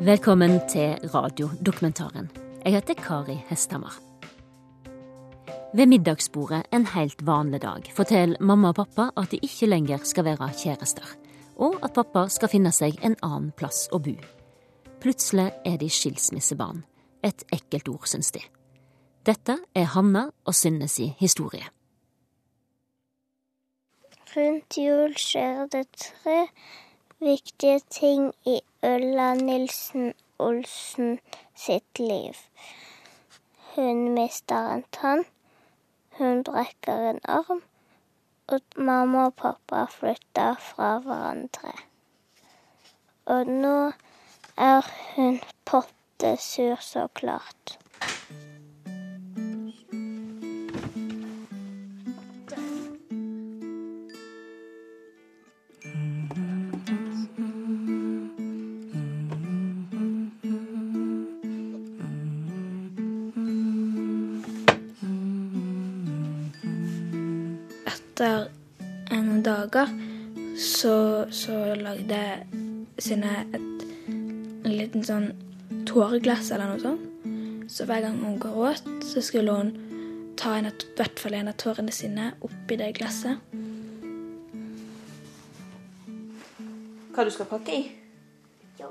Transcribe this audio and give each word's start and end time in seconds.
Velkommen 0.00 0.62
til 0.68 0.96
radiodokumentaren. 1.12 2.30
Jeg 2.64 2.72
heter 2.72 2.94
Kari 2.94 3.34
Hesthammer. 3.50 3.92
Ved 5.74 5.86
middagsbordet 5.86 6.62
en 6.72 6.86
helt 6.86 7.26
vanlig 7.26 7.60
dag 7.62 7.90
forteller 7.92 8.40
mamma 8.40 8.68
og 8.72 8.78
pappa 8.78 9.10
at 9.20 9.30
de 9.30 9.36
ikke 9.44 9.68
lenger 9.68 10.00
skal 10.08 10.24
være 10.24 10.48
kjærester, 10.62 11.04
og 11.56 11.76
at 11.84 11.92
pappa 11.92 12.24
skal 12.32 12.48
finne 12.48 12.72
seg 12.72 12.96
en 13.04 13.18
annen 13.20 13.52
plass 13.52 13.90
å 13.92 14.00
bo. 14.00 14.16
Plutselig 15.04 15.50
er 15.68 15.76
de 15.76 15.92
skilsmissebarn. 15.92 16.80
Et 17.22 17.44
ekkelt 17.52 17.92
ord, 17.92 18.08
syns 18.08 18.32
de. 18.32 18.40
Dette 19.28 19.58
er 19.76 19.92
Hanna 19.92 20.30
og 20.46 20.56
Synne 20.56 20.88
si 20.88 21.12
historie. 21.20 21.68
Rundt 24.32 24.80
jul 24.80 25.12
skjer 25.20 25.66
det 25.68 25.90
tre 25.92 26.46
viktige 27.20 27.80
ting 27.90 28.34
i 28.46 28.60
Ulla 28.82 29.34
Nilsen 29.34 30.14
Olsen 30.38 31.18
sitt 31.54 31.98
liv. 31.98 32.36
Hun 33.74 34.14
mister 34.14 34.72
en 34.72 34.84
tann, 34.92 35.24
hun 36.18 36.42
brekker 36.44 37.10
en 37.10 37.20
arm, 37.24 37.62
og 38.48 38.60
mamma 38.76 39.26
og 39.26 39.34
pappa 39.34 39.84
flytter 39.92 40.56
fra 40.70 40.96
hverandre. 41.04 41.74
Og 43.26 43.46
nå 43.46 43.92
er 44.56 44.88
hun 45.14 45.40
pottesur, 45.64 46.80
så 46.80 47.06
klart. 47.14 47.78
Etter 68.20 68.50
noen 69.16 69.38
dager 69.40 69.88
så, 70.60 71.24
så 71.32 71.54
lagde 71.72 72.18
Synne 73.00 73.30
et 73.56 73.84
en 74.60 74.74
liten 74.76 75.04
sånn 75.08 75.30
tåreglass 75.88 76.50
eller 76.52 76.68
noe 76.68 76.82
sånt. 76.82 77.70
Så 77.72 77.86
hver 77.88 78.02
gang 78.04 78.18
hun 78.20 78.34
gråt, 78.42 78.84
så 79.08 79.22
skulle 79.24 79.54
hun 79.56 79.70
ta 80.36 80.52
en, 80.58 80.68
i 80.68 80.98
hvert 80.98 81.22
fall 81.22 81.38
en 81.38 81.48
av 81.48 81.56
tårene 81.62 81.94
sine 81.96 82.26
oppi 82.44 82.76
det 82.76 82.90
glasset. 82.98 83.40
Hva 87.14 87.24
du 87.24 87.32
skal 87.32 87.48
pakke 87.48 87.78
i? 87.78 87.86
Jo. 88.82 88.90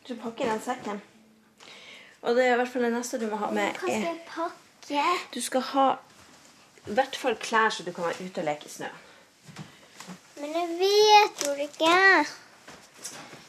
Du 0.00 0.14
skal 0.14 0.22
pakke 0.22 0.46
i 0.46 0.48
den 0.48 0.64
sekken. 0.64 1.02
Og 2.22 2.40
det 2.40 2.48
er 2.48 2.56
i 2.56 2.62
hvert 2.62 2.72
fall 2.72 2.88
det 2.88 2.94
neste 2.96 3.20
du 3.20 3.28
må 3.28 3.42
ha 3.42 3.52
med. 3.52 3.76
Hva 3.76 3.84
skal 3.84 4.08
jeg 4.08 4.24
pakke? 4.32 5.04
du 5.36 5.40
skal 5.44 5.68
ha 5.74 5.86
i 6.86 6.94
hvert 6.96 7.16
fall 7.16 7.36
klær 7.38 7.70
så 7.70 7.82
du 7.86 7.92
kan 7.92 8.04
være 8.08 8.24
ute 8.26 8.40
og 8.42 8.46
leke 8.48 8.66
i 8.66 8.72
snø. 8.72 8.88
Men 10.40 10.54
jeg 10.58 10.68
vet 10.80 11.44
hvor 11.44 11.60
ikke. 11.62 11.98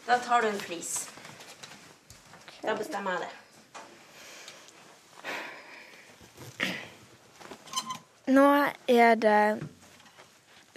Da 0.08 0.20
tar 0.22 0.42
du 0.44 0.48
en 0.52 0.60
flis. 0.62 1.10
Da 2.64 2.76
bestemmer 2.78 3.12
jeg 3.12 3.22
det. 3.24 3.32
Nå 8.34 8.46
er 8.88 9.16
det 9.16 9.68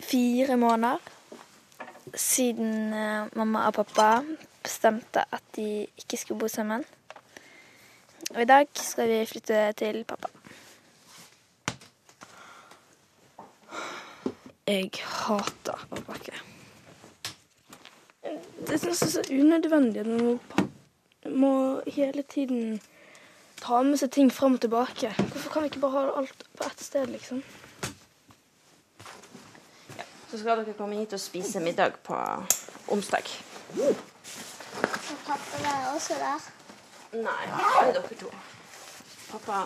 fire 0.03 0.57
måneder 0.57 0.99
siden 2.15 2.93
eh, 2.95 3.29
mamma 3.37 3.67
og 3.69 3.75
pappa 3.75 4.25
bestemte 4.63 5.23
at 5.31 5.43
de 5.57 5.87
ikke 5.99 6.17
skulle 6.17 6.41
bo 6.41 6.49
sammen. 6.49 6.85
Og 8.35 8.43
i 8.43 8.49
dag 8.49 8.67
skal 8.75 9.09
vi 9.09 9.27
flytte 9.27 9.73
til 9.79 10.05
pappa. 10.05 10.29
Jeg 14.67 14.91
hater 14.99 15.83
å 15.95 16.01
pakke. 16.09 16.33
Det 18.67 18.79
synes 18.83 18.99
jeg 18.99 19.07
er 19.07 19.13
så 19.13 19.23
unødvendig 19.31 20.03
når 20.09 20.25
man 20.27 21.37
må 21.39 21.51
hele 21.87 22.25
tiden 22.27 22.81
ta 23.63 23.79
med 23.87 24.01
seg 24.01 24.11
ting 24.17 24.33
fram 24.35 24.57
og 24.59 24.65
tilbake. 24.65 25.13
Hvorfor 25.21 25.53
kan 25.53 25.63
vi 25.63 25.71
ikke 25.71 25.85
bare 25.85 26.03
ha 26.09 26.17
alt 26.19 26.43
på 26.59 26.67
ett 26.67 26.83
sted, 26.83 27.07
liksom? 27.15 27.45
Så 30.33 30.41
skal 30.43 30.65
dere 30.65 30.75
komme 30.75 30.99
hit 30.99 31.15
og 31.15 31.23
spise 31.23 31.63
middag 31.63 32.03
på 32.03 32.19
onsdag. 32.91 33.31
Og 33.79 33.95
pappa 35.29 35.63
er 35.63 35.89
også 35.95 36.19
der. 36.19 36.51
Nei, 37.15 37.43
bare 37.55 37.87
er 37.87 37.95
dere 38.01 38.19
to. 38.19 38.35
Pappa 39.31 39.63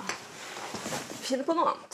finner 1.25 1.49
på 1.49 1.57
noe 1.57 1.73
annet. 1.73 1.90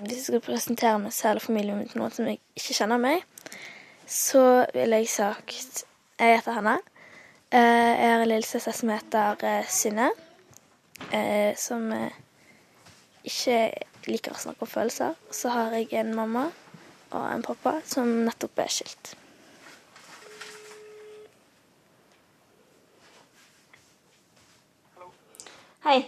Hvis 0.00 0.16
jeg 0.16 0.24
skal 0.24 0.40
presentere 0.44 0.98
meg 1.02 1.12
selv 1.16 1.40
og 1.40 1.44
familien 1.46 1.78
min 1.78 1.88
til 1.90 2.00
noen 2.02 2.12
som 2.14 2.26
jeg 2.28 2.38
ikke 2.58 2.76
kjenner 2.78 3.00
meg, 3.00 3.22
så 4.06 4.42
ville 4.74 4.98
jeg 5.02 5.08
sagt 5.12 5.84
Jeg 6.20 6.38
heter 6.38 6.56
Hanne. 6.58 6.74
Eh, 7.52 7.60
Jeg 8.02 8.12
har 8.12 8.22
en 8.24 8.28
lillesøster 8.28 8.72
som 8.76 8.92
heter 8.92 9.44
eh, 9.50 9.68
Synne. 9.68 10.10
eh, 11.12 11.56
Som 11.56 11.92
ikke 13.24 13.58
liker 14.06 14.32
å 14.36 14.40
snakke 14.44 14.62
om 14.68 14.72
følelser. 14.74 15.14
Så 15.32 15.48
har 15.56 15.72
jeg 15.76 15.92
en 15.92 16.14
mamma 16.14 16.46
og 17.10 17.24
en 17.34 17.42
pappa 17.42 17.78
som 17.84 18.08
nettopp 18.28 18.58
er 18.64 18.72
skilt. 18.78 19.14
Hei. 25.84 26.00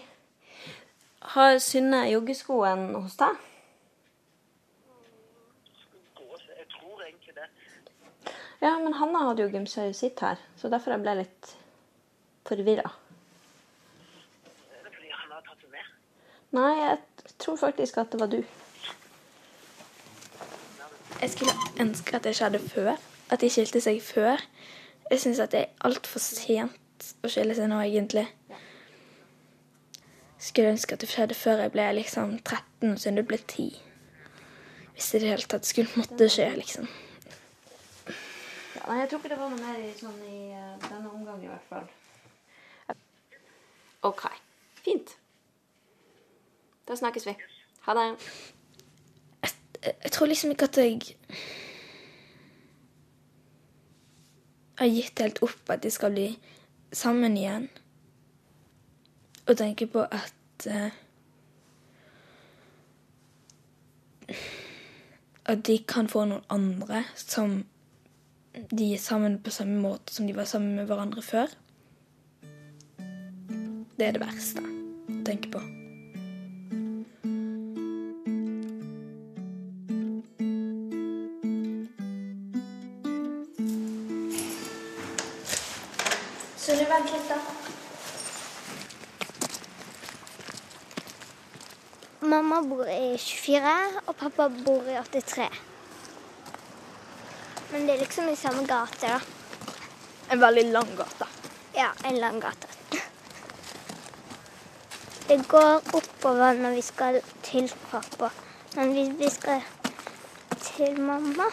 Har 1.35 1.59
Synne 1.63 2.01
joggeskoen 2.11 2.95
hos 2.95 3.17
deg? 3.21 3.37
Jeg 6.59 6.67
tror 6.75 7.03
egentlig 7.07 7.35
det. 7.37 7.49
Ja, 8.61 8.79
men 8.79 8.97
Hanna 8.99 9.21
hadde 9.29 9.45
jo 9.45 9.53
gymsøyet 9.53 9.97
sitt 9.97 10.21
her, 10.25 10.41
så 10.59 10.71
derfor 10.73 10.97
jeg 10.97 11.05
ble 11.05 11.15
litt 11.21 11.53
forvirra. 12.49 12.91
Det 14.83 14.95
fordi 14.97 15.13
Hanna 15.15 15.39
har 15.39 15.45
tatt 15.47 15.63
det 15.63 15.71
med? 15.77 15.93
Nei, 16.59 16.73
jeg 16.81 17.37
tror 17.39 17.61
faktisk 17.61 18.01
at 18.03 18.11
det 18.11 18.21
var 18.23 18.33
du. 18.33 18.41
Jeg 21.21 21.31
skulle 21.31 21.55
ønske 21.81 22.17
at 22.17 22.27
det 22.27 22.35
skjedde 22.39 22.63
før. 22.63 22.95
At 23.31 23.43
de 23.45 23.51
skilte 23.53 23.81
seg 23.85 24.03
før. 24.03 24.43
Jeg 25.11 25.23
syns 25.23 25.41
at 25.45 25.55
det 25.55 25.65
er 25.65 25.87
altfor 25.87 26.23
sent 26.23 27.11
å 27.23 27.31
skille 27.31 27.55
seg 27.55 27.71
nå, 27.71 27.79
egentlig. 27.85 28.27
Skulle 30.39 30.75
ønske 30.75 30.95
at 30.95 31.03
det 31.03 31.11
skjedde 31.11 31.39
før 31.39 31.63
jeg 31.63 31.75
ble 31.75 31.91
liksom 31.99 32.39
13, 32.43 32.93
og 32.93 32.99
siden 32.99 33.21
du 33.21 33.27
ble 33.27 33.39
10. 33.39 33.69
Hvis 34.95 35.11
det 35.13 35.21
i 35.21 35.25
det 35.25 35.35
hele 35.35 35.51
tatt 35.51 35.69
skulle 35.69 35.95
måtte 35.95 36.31
skje, 36.33 36.49
liksom. 36.59 36.91
Nei, 38.89 38.99
jeg 39.03 39.09
tror 39.09 39.19
ikke 39.21 39.29
det 39.35 39.41
var 39.41 39.51
noe 39.53 39.61
mer 39.61 39.81
i, 39.85 39.89
sånn 39.99 40.21
i 40.25 40.39
eh, 40.57 40.77
denne 40.89 41.11
omgang 41.13 41.43
i 41.45 41.51
hvert 41.51 41.67
fall. 41.69 41.89
OK. 44.09 44.25
Fint. 44.81 45.13
Da 46.89 46.97
snakkes 46.97 47.29
vi. 47.29 47.35
Ha 47.85 47.97
det. 47.99 48.07
Jeg, 49.43 49.53
jeg 49.93 50.13
tror 50.15 50.33
liksom 50.33 50.55
ikke 50.55 50.71
at 50.71 50.81
jeg 50.81 51.19
har 54.79 54.87
gitt 54.87 55.21
helt 55.21 55.43
opp 55.43 55.77
at 55.77 55.83
de 55.85 55.91
skal 55.93 56.17
bli 56.17 56.29
sammen 56.93 57.37
igjen. 57.37 57.69
Og 59.49 59.57
tenke 59.57 59.87
på 59.87 60.09
at 60.09 60.69
uh, 60.71 60.91
At 65.49 65.67
de 65.67 65.79
kan 65.89 66.09
få 66.09 66.27
noen 66.29 66.45
andre 66.53 67.05
som 67.17 67.63
de 68.71 68.93
er 68.95 68.99
sammen 69.03 69.39
på 69.43 69.51
samme 69.55 69.81
måte 69.83 70.15
som 70.15 70.27
de 70.27 70.37
var 70.37 70.45
sammen 70.49 70.75
med 70.77 70.87
hverandre 70.91 71.23
før. 71.23 71.53
Det 73.99 74.07
er 74.07 74.15
det 74.15 74.23
verste 74.23 74.63
å 74.63 75.19
tenke 75.27 75.51
på. 75.51 75.63
Så 86.59 86.77
vent 86.77 87.15
litt, 87.15 87.31
da. 87.31 87.39
Mamma 92.29 92.61
bor 92.61 92.85
i 92.93 93.17
24, 93.17 93.73
og 94.05 94.15
pappa 94.21 94.51
bor 94.53 94.85
i 94.91 94.99
83. 95.01 95.68
Men 97.71 97.87
det 97.87 97.95
er 97.95 97.99
liksom 97.99 98.29
i 98.29 98.37
samme 98.37 98.65
gate, 98.67 99.07
da. 99.07 99.21
En 100.33 100.41
veldig 100.41 100.65
lang 100.73 100.97
gate. 100.97 101.27
Ja, 101.75 101.91
en 102.05 102.19
lang 102.21 102.41
gate. 102.41 102.69
Det 105.29 105.49
går 105.49 105.95
oppover 105.95 106.53
når 106.57 106.71
vi 106.71 106.83
skal 106.83 107.21
til 107.43 107.73
pappa. 107.91 108.31
Men 108.77 108.93
hvis 108.93 109.13
vi 109.19 109.31
skal 109.31 109.63
til 110.63 111.01
mamma, 111.01 111.51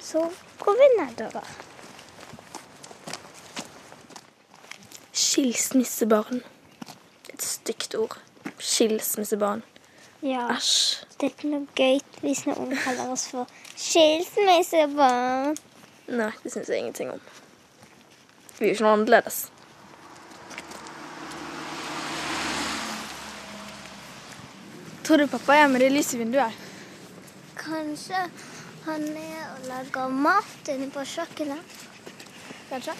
så 0.00 0.30
går 0.58 0.72
vi 0.80 0.88
nedover. 1.02 1.44
Skilsmissebarn. 5.12 6.42
Et 7.28 7.42
stygt 7.42 7.94
ord. 7.94 8.18
Skilsmissebarn. 8.58 9.62
Ja. 10.22 10.48
Æsj. 10.56 11.04
Det 11.20 11.26
er 11.26 11.32
ikke 11.34 11.48
noe 11.52 11.66
gøy 11.76 12.00
hvis 12.20 12.46
noen 12.46 12.72
kaller 12.76 13.12
oss 13.12 13.28
for 13.32 13.48
skilsmissebarn. 13.76 15.56
Nei, 16.06 16.32
det 16.42 16.52
syns 16.52 16.68
jeg 16.70 16.78
ingenting 16.78 17.10
om. 17.16 17.20
Vi 18.58 18.66
er 18.66 18.72
jo 18.72 18.74
ikke 18.76 18.86
noe 18.86 18.96
annerledes. 18.96 19.38
Tror 25.06 25.22
du 25.22 25.28
pappa 25.30 25.54
er 25.54 25.68
med 25.70 25.84
det 25.84 25.92
lyset 25.92 26.16
i 26.16 26.22
vinduet? 26.24 26.62
Kanskje 27.58 28.24
han 28.86 29.04
er 29.18 29.42
og 29.52 29.68
lager 29.68 30.08
mat 30.24 30.70
inne 30.72 30.88
på 30.94 31.04
kjøkkenet. 31.06 31.76
Kanskje? 32.70 32.94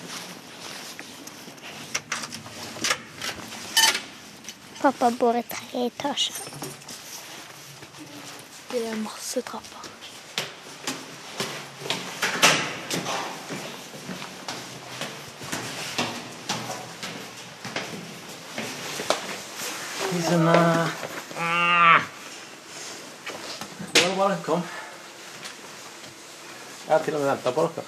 Pappa 4.82 5.10
bor 5.18 5.38
i 5.38 5.42
tre 5.50 5.86
etasjer. 5.86 6.38
Det 8.70 8.86
er 8.86 9.02
masse 9.02 9.42
trapper. 9.46 9.85
Sånn 20.24 20.48
uh... 20.48 21.06
var 24.16 24.28
bra. 24.28 24.36
Kom. 24.44 24.62
Jeg 26.86 26.92
har 26.94 27.02
til 27.04 27.14
og 27.14 27.20
med 27.20 27.30
venta 27.30 27.52
på 27.52 27.64
dere. 27.66 27.84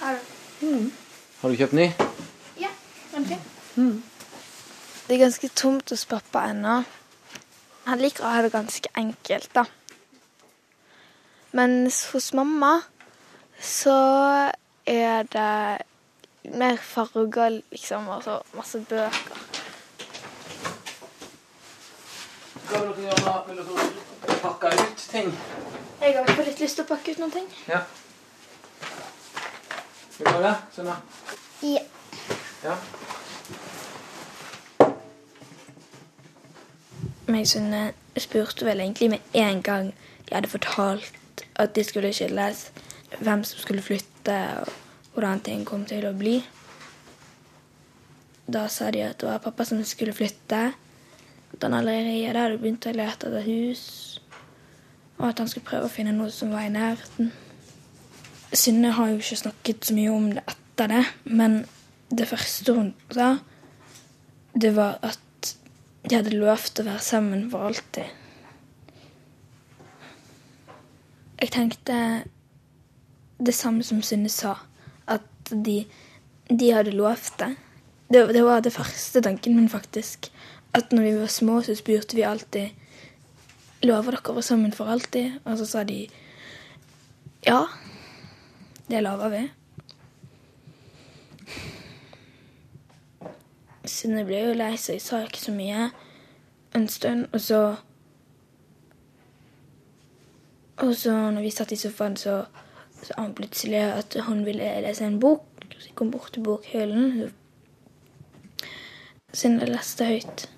Har 0.00 0.18
du? 0.60 0.90
Har 1.40 1.52
du 1.52 1.58
kjøpt 1.60 1.76
ny? 1.78 1.86
Ja, 2.58 2.70
kanskje. 3.12 3.38
Det 3.76 5.16
er 5.16 5.20
ganske 5.22 5.50
tomt 5.54 5.90
hos 5.94 6.06
pappa 6.08 6.48
ennå. 6.50 6.80
Han 7.86 8.02
liker 8.02 8.26
å 8.26 8.32
ha 8.34 8.42
det 8.44 8.52
ganske 8.52 8.90
enkelt, 8.98 9.50
da. 9.54 9.64
Mens 11.56 12.02
hos 12.12 12.32
mamma 12.36 12.74
så 13.62 13.94
er 14.88 15.28
det 15.32 16.56
mer 16.58 16.82
farger, 16.82 17.62
liksom, 17.70 18.08
og 18.12 18.26
så 18.26 18.40
masse 18.56 18.82
bøker. 18.90 19.37
Hva 22.68 22.82
vil 22.82 22.90
dere 22.92 23.08
gjøre 23.08 23.24
nå? 23.24 23.36
Vil 23.48 23.62
dere 23.62 24.38
pakke 24.42 24.72
ut 24.76 25.06
ting? 25.10 25.32
Jeg 26.00 26.16
har 26.16 26.32
fått 26.34 26.50
litt 26.50 26.64
lyst 26.64 26.78
til 26.78 26.86
å 26.86 26.90
pakke 26.92 27.14
ut 27.14 27.22
noen 27.24 27.34
ting. 27.34 27.48
Ja. 27.68 27.82
Vil 30.18 30.26
du 30.26 30.34
ha 30.34 30.42
det, 30.48 30.56
Sunna? 30.76 31.00
Ja. 31.62 31.84
Ja. 32.64 32.76
meg 37.28 37.44
og 37.44 37.50
Sunne 37.50 37.80
spurte 38.18 38.66
vel 38.66 38.80
egentlig 38.82 39.10
med 39.12 39.36
en 39.36 39.62
gang 39.62 39.92
de 40.28 40.34
hadde 40.34 40.50
fortalt 40.50 41.44
at 41.60 41.74
de 41.76 41.84
skulle 41.84 42.12
skilles, 42.12 42.68
hvem 43.20 43.44
som 43.44 43.60
skulle 43.60 43.82
flytte, 43.82 44.36
og 44.60 44.72
hvordan 45.14 45.40
ting 45.44 45.64
kom 45.66 45.84
til 45.86 46.06
å 46.08 46.14
bli. 46.16 46.38
Da 48.48 48.66
sa 48.72 48.90
de 48.90 49.04
at 49.04 49.20
det 49.20 49.28
var 49.28 49.42
pappa 49.44 49.66
som 49.68 49.82
skulle 49.84 50.16
flytte, 50.16 50.72
at 51.52 51.64
han 51.64 51.74
allerede 51.74 52.38
hadde 52.38 52.58
begynt 52.60 52.86
å 52.86 52.94
lete 52.94 53.28
etter 53.28 53.46
hus, 53.46 53.84
og 55.18 55.30
at 55.30 55.42
han 55.42 55.50
skulle 55.50 55.66
prøve 55.66 55.88
å 55.88 55.92
finne 55.92 56.14
noe 56.14 56.30
som 56.34 56.52
var 56.54 56.66
i 56.66 56.72
nærheten. 56.72 57.32
Synne 58.52 58.92
har 58.96 59.10
jo 59.10 59.18
ikke 59.18 59.42
snakket 59.42 59.88
så 59.88 59.96
mye 59.96 60.12
om 60.14 60.30
det 60.36 60.44
etter 60.46 60.92
det, 60.92 61.02
men 61.24 61.60
det 62.10 62.28
første 62.30 62.74
hun 62.76 62.92
sa, 63.12 63.36
det 64.54 64.72
var 64.76 65.00
at 65.04 65.52
de 66.08 66.16
hadde 66.16 66.38
lovt 66.38 66.80
å 66.80 66.86
være 66.86 67.04
sammen 67.04 67.48
for 67.52 67.68
alltid. 67.68 68.06
Jeg 71.38 71.52
tenkte 71.54 71.96
det 73.38 73.54
samme 73.54 73.84
som 73.86 74.00
Synne 74.02 74.30
sa, 74.32 74.56
at 75.06 75.52
de, 75.52 75.82
de 76.50 76.70
hadde 76.74 76.96
lovt 76.96 77.36
det. 77.38 77.52
det. 78.10 78.24
Det 78.34 78.42
var 78.44 78.64
det 78.64 78.72
første 78.74 79.22
tanken 79.22 79.54
min, 79.56 79.68
faktisk. 79.68 80.32
At 80.74 80.92
når 80.92 81.02
vi 81.02 81.14
var 81.20 81.26
små, 81.26 81.62
så 81.62 81.74
spurte 81.74 82.16
vi 82.16 82.22
alltid 82.22 82.68
Lover 83.82 84.16
dere 84.16 84.32
å 84.32 84.34
være 84.34 84.42
sammen 84.42 84.72
for 84.74 84.90
alltid? 84.90 85.38
Og 85.46 85.58
så 85.60 85.66
sa 85.66 85.84
de 85.86 86.08
ja. 87.46 87.60
Det 88.88 89.02
lover 89.04 89.30
vi. 89.30 89.42
Synne 93.88 94.24
ble 94.26 94.40
jo 94.42 94.56
lei 94.58 94.72
seg, 94.80 94.98
sa 95.00 95.22
ikke 95.22 95.44
så 95.44 95.54
mye 95.54 95.90
en 96.74 96.88
stund. 96.90 97.28
Og 97.32 97.40
så 97.40 97.60
Og 100.78 100.94
så 100.94 101.12
når 101.30 101.42
vi 101.42 101.50
satt 101.50 101.72
i 101.72 101.76
sofaen, 101.76 102.16
så 102.16 102.44
sa 103.02 103.14
han 103.16 103.34
plutselig 103.34 103.80
at 103.82 104.16
hun 104.26 104.44
ville 104.46 104.74
lese 104.82 105.06
en 105.06 105.20
bok. 105.20 105.46
Så 105.78 105.88
jeg 105.88 105.94
kom 105.94 106.10
bort 106.10 106.32
til 106.32 106.42
bokhyllen. 106.42 107.32
Synne 109.34 109.66
leste 109.66 110.06
høyt 110.06 110.48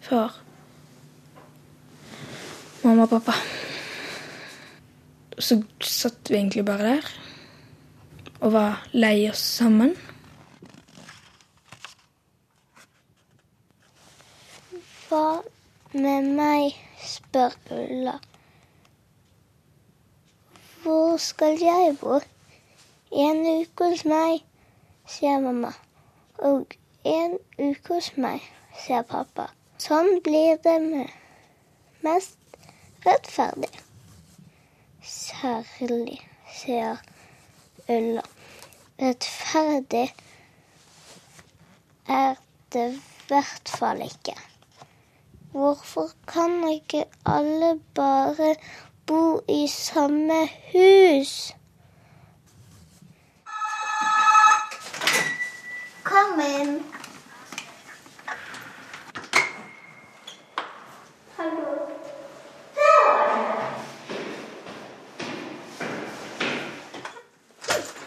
for 0.00 0.34
mamma 2.84 3.06
og 3.06 3.10
pappa. 3.10 3.34
Så 5.38 5.62
satt 5.80 6.30
vi 6.30 6.36
egentlig 6.36 6.64
bare 6.66 6.94
der 6.94 7.10
og 8.40 8.52
var 8.52 8.86
lei 8.92 9.28
oss 9.30 9.42
sammen. 9.58 9.94
Hva 15.08 15.40
med 15.92 16.28
meg, 16.38 16.76
spør 17.02 17.56
Ulla. 17.74 18.18
Hvor 20.82 21.16
skal 21.16 21.58
jeg 21.60 21.96
bo? 22.00 22.20
En 23.12 23.40
uke 23.42 23.90
hos 23.90 24.04
meg, 24.04 24.44
sier 25.08 25.40
mamma. 25.42 25.72
Og 26.38 26.76
en 27.04 27.38
uke 27.58 27.94
hos 27.94 28.12
meg, 28.20 28.44
sier 28.84 29.02
pappa. 29.08 29.48
Sånn 29.78 30.18
blir 30.26 30.56
det 30.64 30.78
mest 32.02 32.58
rettferdig. 33.04 33.70
Særlig, 35.06 36.18
sier 36.50 36.98
Ulla. 37.88 38.24
Rettferdig 38.98 40.08
er 42.10 42.34
det 42.74 42.88
i 42.96 43.00
hvert 43.30 43.72
fall 43.78 44.02
ikke. 44.02 44.34
Hvorfor 45.54 46.10
kan 46.26 46.58
ikke 46.72 47.04
alle 47.24 47.78
bare 47.94 48.56
bo 49.06 49.40
i 49.48 49.62
samme 49.70 50.42
hus? 50.72 51.34
Kom 56.04 56.40
inn. 56.40 56.97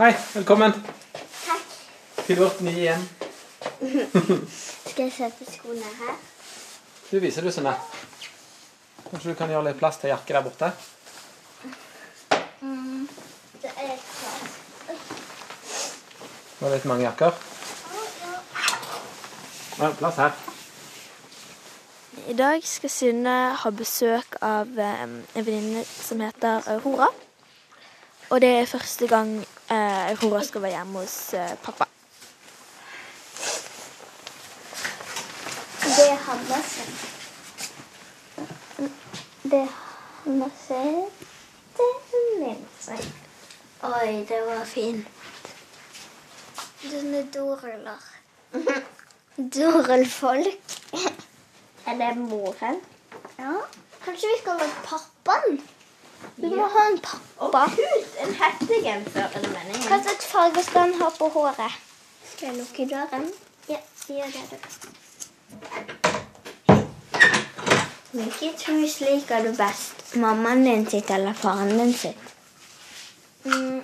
Hei, 0.02 0.16
velkommen. 0.34 0.72
Takk. 1.46 1.66
Til 2.26 2.40
vårt 2.40 2.62
nye 2.66 2.72
hjem. 2.74 3.04
Skal 4.90 5.04
jeg 5.04 5.14
sette 5.14 5.46
skoene 5.46 5.92
her? 6.00 6.16
Du 7.12 7.20
viser 7.22 7.46
du, 7.46 7.52
Sunne. 7.54 7.76
Kanskje 9.12 9.30
du 9.30 9.38
kan 9.38 9.54
gjøre 9.54 9.68
litt 9.68 9.78
plass 9.78 10.02
til 10.02 10.10
jakke 10.10 10.34
der 10.34 10.48
borte? 10.48 10.72
Det 13.62 13.76
er 13.78 13.94
klart. 14.02 14.58
Det 14.90 16.66
var 16.66 16.74
litt 16.74 16.90
mange 16.90 17.06
jakker. 17.06 17.42
Ja, 19.78 19.94
plass 20.02 20.22
her. 20.26 20.46
I 22.26 22.40
dag 22.42 22.66
skal 22.66 22.98
Synne 22.98 23.42
ha 23.54 23.78
besøk 23.86 24.42
av 24.42 24.74
eh, 24.82 25.06
en 25.06 25.20
venninne 25.38 25.86
som 25.86 26.26
heter 26.26 26.66
Aurora. 26.74 27.14
Og 28.32 28.42
det 28.42 28.50
er 28.50 28.66
første 28.66 29.08
gang 29.08 29.32
eh, 29.72 30.10
Aurora 30.10 30.44
skal 30.44 30.62
være 30.62 30.72
hjemme 30.72 31.00
hos 31.00 31.34
eh, 31.34 31.50
pappa. 31.64 31.86
Det 35.84 36.06
er 36.12 36.16
Hanna 36.16 36.60
sin. 36.68 36.94
Det 39.44 39.60
er 39.60 39.74
Hanna 40.24 40.48
sin. 40.62 41.02
Det 41.76 41.90
er 41.90 42.40
min 42.40 42.64
sin. 42.80 43.12
Oi, 43.84 44.14
det 44.30 44.40
var 44.48 44.64
fint. 44.66 45.08
Denne 46.84 47.26
doruller. 47.34 48.08
Dorullfolk. 49.56 50.80
Er 51.88 51.94
det 52.00 52.18
moren? 52.18 52.82
Ja. 53.40 53.54
Kanskje 54.06 54.28
vi 54.28 54.42
skal 54.42 54.60
være 54.60 54.84
pappaen? 54.88 55.62
Vi 56.36 56.50
må 56.56 56.68
ha 56.74 56.88
en 56.92 57.00
pappa. 57.06 57.64
En 58.24 58.36
hettegenser 58.42 59.24
er 59.28 59.40
det 59.44 59.52
meningen. 59.54 59.88
Hva 59.88 60.00
slags 60.04 60.26
farge 60.32 60.64
skal 60.66 60.82
han 60.88 60.94
ha 61.02 61.10
på 61.18 61.30
håret? 61.36 61.80
Skal 62.34 62.48
jeg 62.50 62.58
lukke 62.58 62.88
døren? 62.90 63.28
Ja. 63.70 63.78
gjør 64.08 64.26
det, 64.36 64.44
du. 64.52 64.58
Hvilket 68.12 68.64
hus 68.68 69.00
liker 69.00 69.44
du 69.46 69.52
best? 69.56 70.16
Mammaen 70.16 70.66
din 70.66 70.90
sitt 70.90 71.10
eller 71.10 71.34
faren 71.34 71.78
din 71.78 71.94
sitt? 71.94 72.34
Mm. 73.46 73.82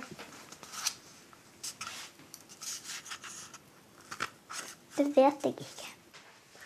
Det 4.98 5.06
vet 5.16 5.46
jeg 5.46 5.54
ikke. 5.54 5.94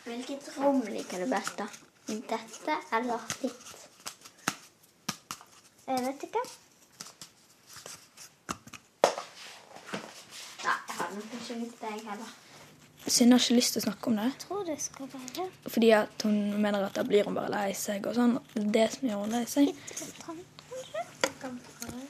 Hvilket 0.06 0.50
rom 0.58 0.82
liker 0.88 1.26
du 1.26 1.30
best, 1.36 1.58
da? 1.60 1.68
Dette 2.08 2.80
eller 2.98 3.30
ditt? 3.42 3.81
Jeg 5.88 6.06
vet 6.06 6.24
ikke. 6.28 6.44
Nei, 10.62 10.78
jeg 10.88 10.96
har 10.98 11.12
nok 11.16 11.36
ikke 11.40 11.60
likt 11.64 11.82
deg 11.82 12.08
heller. 12.12 12.32
Synne 13.08 13.36
har 13.36 13.42
ikke 13.42 13.58
lyst 13.58 13.76
til 13.76 13.82
å 13.82 13.86
snakke 13.88 14.12
om 14.12 14.18
det. 14.20 14.28
Jeg 14.30 14.40
tror 14.46 14.64
det 14.68 14.78
skal 14.80 15.10
være 15.12 15.48
Fordi 15.74 15.90
at 15.98 16.24
hun 16.28 16.38
mener 16.62 16.86
at 16.86 16.96
da 16.96 17.04
blir 17.04 17.26
hun 17.26 17.36
bare 17.36 17.52
lei 17.52 17.72
seg 17.76 18.06
og 18.08 18.16
sånn. 18.16 18.38
Det 18.54 18.62
er 18.62 18.72
det 18.78 18.88
som 18.94 19.10
gjør 19.10 19.24
henne 19.26 19.42
lei 19.42 19.50
seg. 19.50 19.72
litt 19.72 20.22
trangt, 20.22 20.64
kanskje. 21.42 22.08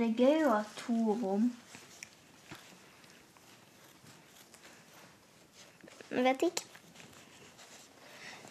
Det 0.00 0.06
er 0.08 0.14
gøy 0.16 0.46
å 0.48 0.52
ha 0.56 0.60
to 0.80 1.14
rom. 1.22 1.50
Jeg 6.10 6.24
vet 6.26 6.46
ikke. 6.50 6.64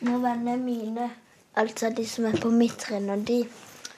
Når 0.06 0.22
vennene 0.24 0.56
mine, 0.64 1.08
altså 1.60 1.90
de 1.96 2.06
som 2.08 2.26
er 2.30 2.38
på 2.42 2.52
mitt 2.54 2.78
trinn, 2.80 3.10
og 3.12 3.26
de 3.28 3.44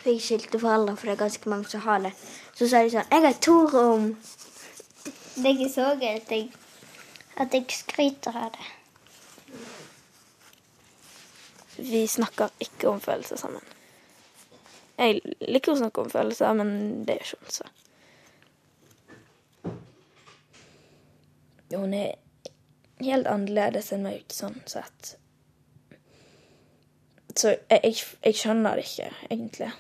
fikk 0.02 0.22
skilte 0.26 0.60
foreldre, 0.62 0.96
for 0.98 1.10
det 1.10 1.14
er 1.16 1.24
ganske 1.24 1.50
mange 1.50 1.70
som 1.70 1.84
har 1.86 2.00
det, 2.06 2.14
så 2.58 2.68
sa 2.68 2.84
de 2.84 2.94
sånn 2.94 3.12
'Jeg 3.12 3.22
har 3.26 3.38
to 3.48 3.58
rom'. 3.74 4.16
Det 5.36 5.46
er 5.46 5.56
ikke 5.56 5.74
så 5.74 5.92
at 5.92 6.02
jeg, 6.02 6.52
at 7.38 7.54
jeg 7.54 7.66
skryter 7.70 8.38
av 8.38 8.52
det. 8.52 8.68
Vi 11.78 12.08
snakker 12.08 12.50
ikke 12.60 12.90
om 12.90 13.00
følelser 13.00 13.38
sammen. 13.38 13.62
Jeg 14.98 15.22
liker 15.42 15.72
å 15.72 15.78
snakke 15.78 16.02
om 16.02 16.10
følelser, 16.10 16.54
men 16.54 17.06
det 17.06 17.16
gjør 17.18 17.26
ikke 17.26 17.38
hun, 17.40 17.50
så. 17.50 17.64
Hun 21.72 21.94
er 21.94 22.16
helt 23.00 23.28
annerledes 23.28 23.92
enn 23.96 24.04
meg 24.04 24.24
sånn 24.28 24.62
sett. 24.70 25.16
Så 27.36 27.50
jeg, 27.70 27.80
jeg, 27.84 27.96
jeg 28.26 28.36
skjønner 28.36 28.76
det 28.76 28.84
ikke, 28.84 29.10
egentlig. 29.32 29.72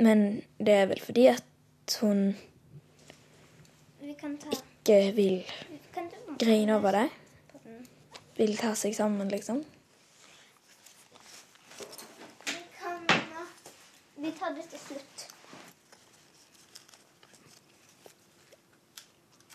Men 0.00 0.42
det 0.58 0.74
er 0.74 0.86
vel 0.86 1.00
fordi 1.00 1.26
at 1.26 1.44
hun 2.00 2.36
Vi 4.00 4.14
kan 4.20 4.38
ta, 4.38 4.48
ikke 4.50 5.12
vil 5.16 5.44
vi 5.68 5.76
grine 6.38 6.76
over 6.76 6.90
det. 6.90 7.08
Vil 8.36 8.56
ta 8.56 8.72
seg 8.74 8.96
sammen, 8.96 9.28
liksom. 9.28 9.64
Vi 12.46 12.56
kan 12.78 13.04
Vi 14.16 14.32
tar 14.38 14.54
det 14.56 14.64
til 14.70 14.78
slutt. 14.78 15.28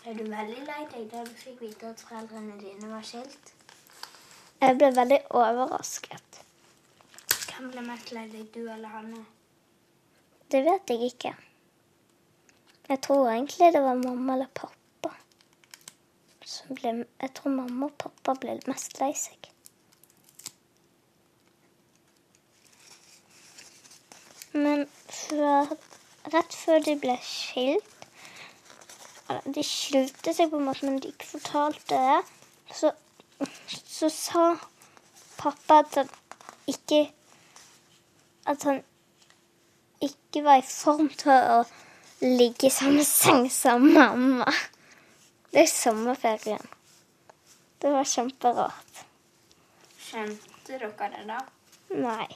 Er 0.06 0.14
du 0.14 0.22
veldig 0.22 0.62
lei 0.70 0.82
deg 0.94 1.10
da 1.10 1.24
du 1.26 1.34
fikk 1.34 1.60
vite 1.60 1.90
at 1.90 2.00
foreldrene 2.08 2.60
dine 2.60 2.90
var 2.92 3.02
skilt? 3.02 3.55
Jeg 4.60 4.76
ble 4.80 4.88
veldig 4.96 5.18
overrasket. 5.36 6.38
Hvem 7.46 7.72
ble 7.72 7.82
mest 7.84 8.12
lei 8.16 8.24
deg, 8.32 8.46
du 8.54 8.62
eller 8.64 8.88
Hanne? 8.92 9.24
Det 10.52 10.62
vet 10.64 10.92
jeg 10.92 11.10
ikke. 11.10 11.34
Jeg 12.88 13.00
tror 13.02 13.28
egentlig 13.32 13.72
det 13.74 13.82
var 13.82 13.98
mamma 13.98 14.36
eller 14.36 14.50
pappa. 14.54 15.10
Som 16.46 16.78
ble, 16.78 16.92
jeg 17.20 17.34
tror 17.34 17.54
mamma 17.56 17.90
og 17.90 17.96
pappa 18.00 18.36
ble 18.40 18.56
mest 18.70 19.00
lei 19.02 19.10
seg. 19.18 19.50
Men 24.56 24.86
før, 25.12 25.74
rett 26.32 26.54
før 26.56 26.84
de 26.86 26.94
ble 27.02 27.16
skilt 27.20 27.92
De 29.52 29.64
skilte 29.66 30.32
seg 30.32 30.52
på 30.52 30.60
en 30.60 30.68
måte, 30.68 30.86
men 30.86 31.00
de 31.02 31.10
ikke 31.10 31.32
fortalte 31.34 31.98
det. 31.98 32.20
Så, 32.78 32.92
så 33.96 34.10
sa 34.12 34.44
pappa 35.38 35.78
at 35.84 35.94
han 35.94 36.08
ikke 36.66 37.12
At 38.46 38.62
han 38.62 38.82
ikke 40.00 40.42
var 40.44 40.60
i 40.60 40.62
form 40.62 41.08
til 41.08 41.32
å 41.32 41.62
ligge 42.22 42.68
i 42.68 42.70
samme 42.70 43.02
seng 43.04 43.48
som 43.50 43.82
mamma. 43.82 44.52
Det 45.50 45.64
er 45.64 45.70
sommerferien. 45.72 46.68
Det 47.82 47.90
var 47.90 48.06
kjemperart. 48.06 49.00
Skjønte 49.98 50.78
dere 50.78 50.92
det, 51.16 51.24
da? 51.26 51.40
Nei. 51.98 52.28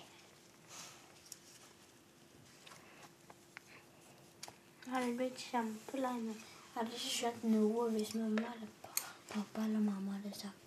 Hadde 4.91 5.13
blitt 5.21 5.45
kjempelei 5.53 6.17
meg. 6.25 6.43
Hadde 6.75 6.97
ikke 6.97 7.15
skjønt 7.21 7.47
noe 7.53 7.87
hvis 7.95 8.17
mamma 8.19 8.49
eller 8.57 8.99
pappa 9.31 9.69
eller 9.69 9.79
mamma 9.79 10.19
hadde 10.19 10.35
sagt. 10.41 10.60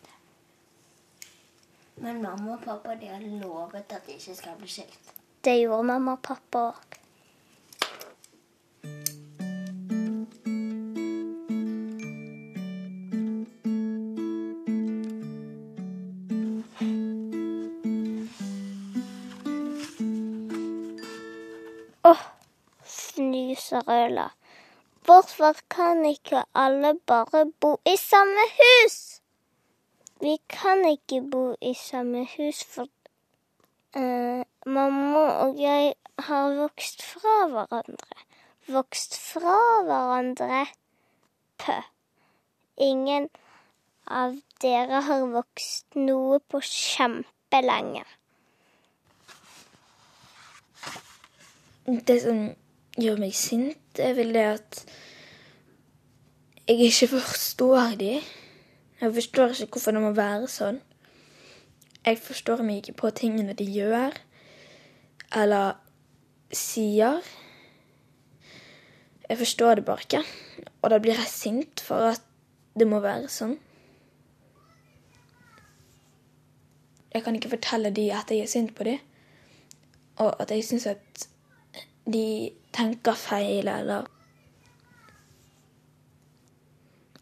Men 1.95 2.21
mamma 2.21 2.53
og 2.53 2.63
pappa 2.65 2.95
de 2.95 3.07
har 3.07 3.21
lovet 3.41 3.93
at 3.93 4.07
de 4.07 4.17
ikke 4.17 4.35
skal 4.35 4.57
bli 4.59 4.67
skilt. 4.67 5.13
Det 5.43 5.59
gjorde 5.59 5.83
mamma 5.83 6.17
og 6.17 6.21
pappa 6.23 6.67
òg. 6.71 6.99
Åh, 22.03 22.23
fnyser 22.83 24.31
Hvorfor 25.05 25.55
kan 25.69 26.05
ikke 26.05 26.43
alle 26.55 26.93
bare 27.07 27.45
bo 27.59 27.77
i 27.85 27.97
samme 27.97 28.47
hus? 28.59 29.12
Vi 30.21 30.37
kan 30.49 30.85
ikke 30.87 31.21
bo 31.31 31.55
i 31.61 31.73
samme 31.73 32.27
hus, 32.37 32.63
for 32.63 32.87
Eh, 33.95 34.41
mamma 34.65 35.19
og 35.45 35.59
jeg 35.61 35.93
har 36.19 36.53
vokst 36.57 37.03
fra 37.05 37.33
hverandre. 37.51 38.23
Vokst 38.73 39.17
fra 39.21 39.57
hverandre. 39.85 40.63
Pø. 41.61 41.75
Ingen 42.81 43.29
av 44.07 44.39
dere 44.63 45.03
har 45.05 45.27
vokst 45.29 45.93
noe 45.93 46.39
på 46.41 46.63
kjempelenge. 46.65 48.01
Det 51.85 52.17
som 52.23 52.41
gjør 52.97 53.21
meg 53.21 53.37
sint, 53.37 54.01
er 54.01 54.17
vel 54.17 54.33
det 54.33 54.47
at 54.55 54.85
jeg 56.65 56.89
ikke 56.89 57.13
forstår 57.13 57.99
de. 58.01 58.15
Jeg 59.03 59.13
forstår 59.13 59.49
ikke 59.61 59.75
hvorfor 59.75 59.91
det 59.91 60.01
må 60.01 60.09
være 60.15 60.47
sånn. 60.47 60.77
Jeg 62.05 62.19
forstår 62.23 62.61
meg 62.63 62.77
ikke 62.79 62.93
på 63.01 63.09
tingene 63.11 63.51
de 63.59 63.65
gjør 63.67 64.15
eller 65.35 65.73
sier. 66.55 67.19
Jeg 69.27 69.41
forstår 69.41 69.81
det 69.81 69.85
bare 69.89 70.05
ikke. 70.07 70.21
Og 70.79 70.93
da 70.93 71.01
blir 71.03 71.19
jeg 71.19 71.33
sint 71.33 71.83
for 71.83 72.13
at 72.13 72.23
det 72.79 72.87
må 72.87 73.01
være 73.03 73.27
sånn. 73.27 73.57
Jeg 77.11 77.27
kan 77.27 77.35
ikke 77.35 77.51
fortelle 77.57 77.91
de 77.91 78.07
at 78.15 78.31
jeg 78.31 78.47
er 78.47 78.53
sint 78.55 78.71
på 78.71 78.87
de, 78.87 78.95
og 80.23 80.31
at 80.39 80.55
jeg 80.55 80.63
syns 80.65 80.87
at 80.95 81.27
de 82.07 82.53
tenker 82.71 83.19
feil, 83.19 83.67
eller 83.67 84.07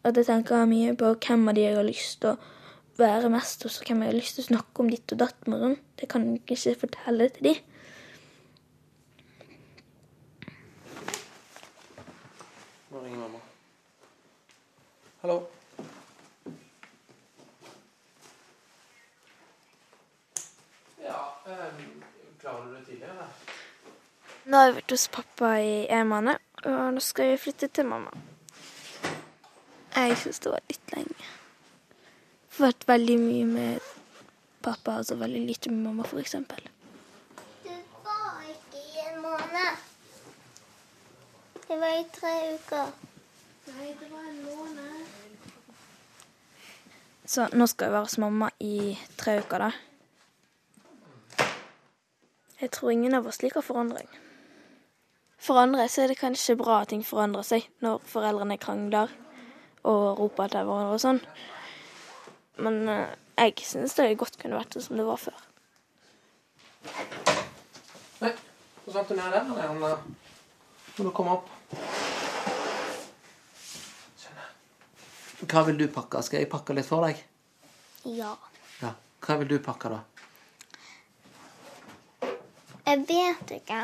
At 0.02 0.16
jeg 0.18 0.26
tenker 0.26 0.66
mye 0.66 0.96
på 0.98 1.12
hvem 1.14 1.48
av 1.48 1.54
de 1.54 1.62
jeg 1.62 1.76
har 1.78 1.86
lyst 1.86 2.24
til 2.24 2.32
å 2.32 2.38
være 2.98 3.28
mest 3.30 3.62
hos, 3.62 3.78
og 3.78 3.86
hvem 3.86 4.02
jeg 4.02 4.10
har 4.10 4.16
lyst 4.18 4.38
til 4.38 4.42
å 4.42 4.48
snakke 4.50 4.82
om 4.82 4.90
ditt 4.90 5.14
og 5.14 5.20
datt 5.22 5.46
med. 5.46 5.60
sånn. 5.62 5.76
Det 6.00 6.08
kan 6.10 6.26
jeg 6.26 6.42
ikke 6.42 6.74
fortelle 6.80 7.28
til 7.36 7.46
de. 7.46 7.54
Nå 12.90 13.04
ringer 13.04 13.20
mamma. 13.22 13.38
Hallo? 15.22 15.38
Ja, 20.98 21.22
um, 21.46 22.02
klarer 22.42 22.66
du 22.66 22.74
det 22.74 22.84
tidligere? 22.90 23.30
Nå 24.44 24.58
har 24.58 24.66
jeg 24.66 24.76
vært 24.82 24.98
hos 24.98 25.08
pappa 25.14 25.54
i 25.62 25.74
en 25.86 26.10
måned, 26.10 26.42
og 26.66 26.84
nå 26.98 27.06
skal 27.06 27.30
jeg 27.30 27.42
flytte 27.46 27.70
til 27.70 27.86
mamma. 27.86 28.31
Jeg 29.94 30.16
syns 30.16 30.40
det 30.40 30.52
var 30.52 30.62
litt 30.70 30.92
lenge. 30.96 31.26
Vært 32.56 32.86
veldig 32.88 33.16
mye 33.20 33.44
med 33.48 33.90
pappa, 34.64 34.98
altså 35.00 35.18
veldig 35.20 35.42
lite 35.46 35.70
med 35.72 35.84
mamma, 35.84 36.06
eksempel. 36.20 36.64
Det 37.64 37.78
var 38.04 38.40
ikke 38.48 38.80
i 38.80 39.06
en 39.06 39.20
måned. 39.24 39.84
Det 41.66 41.78
var 41.80 41.98
i 41.98 42.06
tre 42.16 42.34
uker. 42.54 42.92
Nei, 43.72 43.92
det 44.00 44.08
var 44.12 44.24
en 44.30 44.42
måned. 44.46 45.02
Så 47.24 47.48
nå 47.52 47.66
skal 47.70 47.88
jeg 47.88 47.94
være 47.94 48.08
hos 48.08 48.18
mamma 48.20 48.50
i 48.60 48.98
tre 49.16 49.38
uker, 49.44 49.68
da. 49.68 49.70
Jeg 52.60 52.70
tror 52.70 52.92
ingen 52.92 53.14
av 53.14 53.26
oss 53.26 53.42
liker 53.42 53.64
forandring. 53.64 54.08
For 55.42 55.58
andre 55.58 55.88
så 55.90 56.04
er 56.04 56.12
det 56.12 56.20
kanskje 56.20 56.56
bra 56.60 56.82
at 56.82 56.92
ting 56.92 57.02
forandrer 57.04 57.42
seg 57.46 57.66
når 57.82 58.04
foreldrene 58.06 58.60
krangler 58.62 59.10
og 59.88 60.18
rope 60.20 60.46
til 60.52 60.66
hverandre 60.68 60.96
og 60.96 61.02
sånn. 61.02 61.20
Men 62.62 62.82
eh, 62.88 63.14
jeg 63.40 63.66
syns 63.66 63.96
det 63.98 64.12
godt 64.20 64.38
kunne 64.40 64.58
vært 64.60 64.76
det 64.76 64.84
som 64.84 64.98
det 65.00 65.06
var 65.08 65.20
før. 65.20 65.42
Nei, 68.22 68.32
forsvant 68.84 69.10
du 69.10 69.16
ned 69.18 69.34
der, 69.34 69.52
eller? 69.70 70.02
Må 70.96 71.08
du 71.08 71.12
komme 71.16 71.38
opp? 71.38 71.50
Hva 75.42 75.64
vil 75.66 75.78
du 75.80 75.88
pakke? 75.90 76.22
Skal 76.22 76.42
jeg 76.42 76.50
pakke 76.52 76.74
litt 76.76 76.86
for 76.86 77.02
deg? 77.06 77.18
Ja. 78.06 78.36
Ja. 78.82 78.92
Hva 79.22 79.36
vil 79.40 79.50
du 79.50 79.58
pakke, 79.62 79.90
da? 79.90 80.00
Jeg 82.86 83.02
vet 83.08 83.52
ikke. 83.56 83.80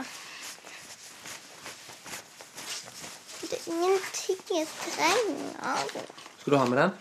Det 3.49 3.57
er 3.58 3.58
ingenting 3.69 4.41
jeg 4.59 4.67
trenger. 4.81 5.85
Skal 6.41 6.53
du 6.53 6.57
ha 6.59 6.65
med 6.67 6.79
den? 6.83 6.97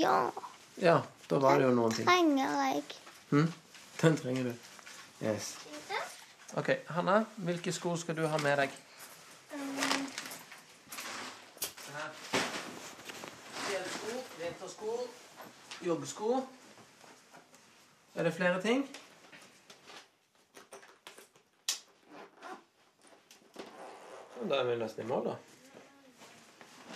Ja, 0.00 0.16
Ja, 0.82 0.98
da 1.30 1.38
var 1.40 1.56
det 1.58 1.64
jo 1.68 1.74
noen 1.76 1.92
ting. 1.94 2.08
Den 2.08 2.34
trenger 2.36 2.64
jeg. 2.64 2.82
Hm? 3.30 3.52
Den 4.02 4.16
trenger 4.20 4.50
du. 4.50 4.52
Yes. 5.24 5.54
OK, 6.56 6.68
Hanna, 6.92 7.22
hvilke 7.36 7.72
sko 7.72 7.96
skal 7.96 8.16
du 8.18 8.26
ha 8.28 8.38
med 8.44 8.58
deg? 8.60 8.74
Fjellsko, 13.66 14.20
vintersko, 14.40 14.96
joggesko. 15.86 16.30
Er 18.14 18.22
det 18.28 18.34
flere 18.34 18.62
ting? 18.62 18.86
Da 24.48 24.60
er 24.60 24.64
vi 24.68 24.76
nesten 24.78 25.04
i 25.04 25.08
mål, 25.08 25.24
da. 25.30 25.34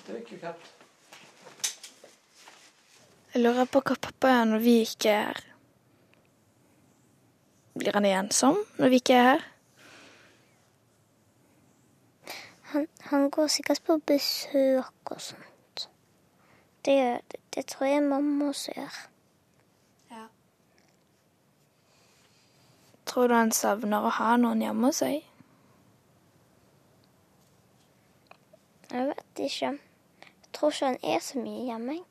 Det 0.06 0.14
er 0.14 0.18
ikke 0.20 0.38
kjapt. 0.40 0.70
Jeg 3.34 3.42
lurer 3.42 3.68
på 3.70 3.82
hva 3.84 3.96
pappa 4.08 4.32
gjør 4.32 4.48
når 4.50 4.64
vi 4.64 4.74
ikke 4.86 5.12
er 5.14 5.28
her. 5.28 5.44
Blir 7.78 7.94
han 7.94 8.08
ensom 8.08 8.58
når 8.78 8.92
vi 8.92 9.00
ikke 9.02 9.18
er 9.18 9.28
her? 9.28 9.46
Han, 12.72 12.88
han 13.12 13.30
går 13.30 13.46
sikkert 13.46 13.82
på 13.86 13.98
besøk 14.06 15.14
og 15.14 15.20
sånt. 15.20 15.86
Det, 16.84 16.98
det, 17.30 17.40
det 17.54 17.66
tror 17.66 17.86
jeg 17.86 18.02
mamma 18.02 18.50
også 18.50 18.74
gjør. 18.76 19.00
Tror 23.10 23.26
du 23.28 23.34
han 23.34 23.50
savner 23.50 24.04
å 24.06 24.10
ha 24.14 24.36
noen 24.38 24.60
hjemme 24.62 24.86
hos 24.86 25.00
seg? 25.02 25.24
Jeg 28.90 29.06
vet 29.08 29.42
ikke. 29.46 29.70
Tror 30.60 30.70
ikke 30.70 30.86
han 30.86 30.96
er 31.02 31.20
så 31.24 31.38
mye 31.38 31.62
hjemme. 31.64 31.92
jeg. 31.92 32.02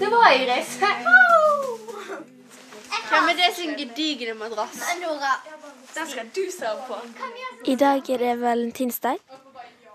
Det 0.00 0.10
var 0.10 0.30
Iris. 0.30 0.76
Hvem 3.08 3.28
er 3.28 3.34
det 3.34 3.54
sin 3.56 3.74
gedigne 3.78 4.34
madrass? 4.34 4.80
Den 5.94 6.06
skal 6.08 6.26
du 6.36 6.40
sove 6.58 6.82
på. 6.88 6.96
I 7.64 7.74
dag 7.74 8.10
er 8.10 8.18
det 8.18 8.40
valentinsdag, 8.40 9.18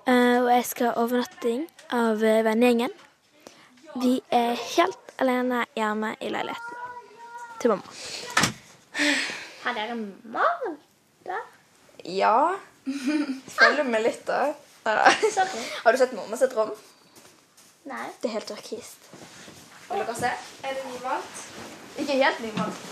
eh, 0.07 0.43
og 0.43 0.51
jeg 0.55 0.65
skal 0.65 0.87
ha 0.87 0.93
overnatting 1.03 1.67
av 1.91 2.23
eh, 2.23 2.45
vennegjengen. 2.45 3.06
Vi 4.01 4.17
er 4.29 4.53
helt 4.75 5.13
alene 5.17 5.63
hjemme 5.77 6.11
i 6.21 6.29
leiligheten 6.29 6.75
til 7.61 7.71
mamma. 7.71 7.93
Har 9.63 9.73
dere 9.73 9.95
mal? 10.33 10.67
Ja. 12.05 12.33
Følg 12.85 13.81
med 13.89 14.03
litt, 14.05 14.21
da. 14.27 14.53
Har 14.85 15.91
du 15.91 15.97
sett 15.97 16.13
mamma 16.13 16.37
sitt 16.37 16.53
rom? 16.55 16.75
Nei. 17.89 18.05
Det 18.21 18.29
er 18.29 18.35
helt 18.37 18.51
turkist. 18.51 19.09
Vil 19.87 20.03
dere 20.03 20.15
se? 20.19 20.29
Er 20.61 20.77
det 20.77 20.85
nymalt? 20.91 21.41
Ikke 21.97 22.19
helt 22.21 22.43
nymalt. 22.45 22.85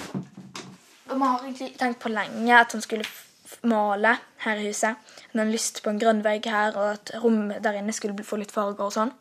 Og 1.06 1.20
vi 1.20 1.22
har 1.22 1.44
egentlig 1.44 1.70
tenkt 1.78 2.02
på 2.02 2.10
lenge 2.10 2.58
at 2.58 2.74
han 2.74 2.82
skulle 2.82 3.06
male 3.62 4.15
her 4.41 4.58
i 4.58 4.72
huset. 4.72 4.98
Han 5.32 5.44
hadde 5.44 5.54
lyst 5.54 5.84
på 5.86 5.94
en 5.94 6.02
grønn 6.02 6.24
vegg 6.26 6.50
her, 6.50 6.74
og 6.74 6.96
at 6.96 7.13
rommet 7.22 7.62
der 7.63 7.78
inne 7.78 7.94
skulle 7.94 8.26
få 8.26 8.41
litt 8.41 8.56
farger 8.56 8.88
og 8.88 8.96
sånn. 8.96 9.13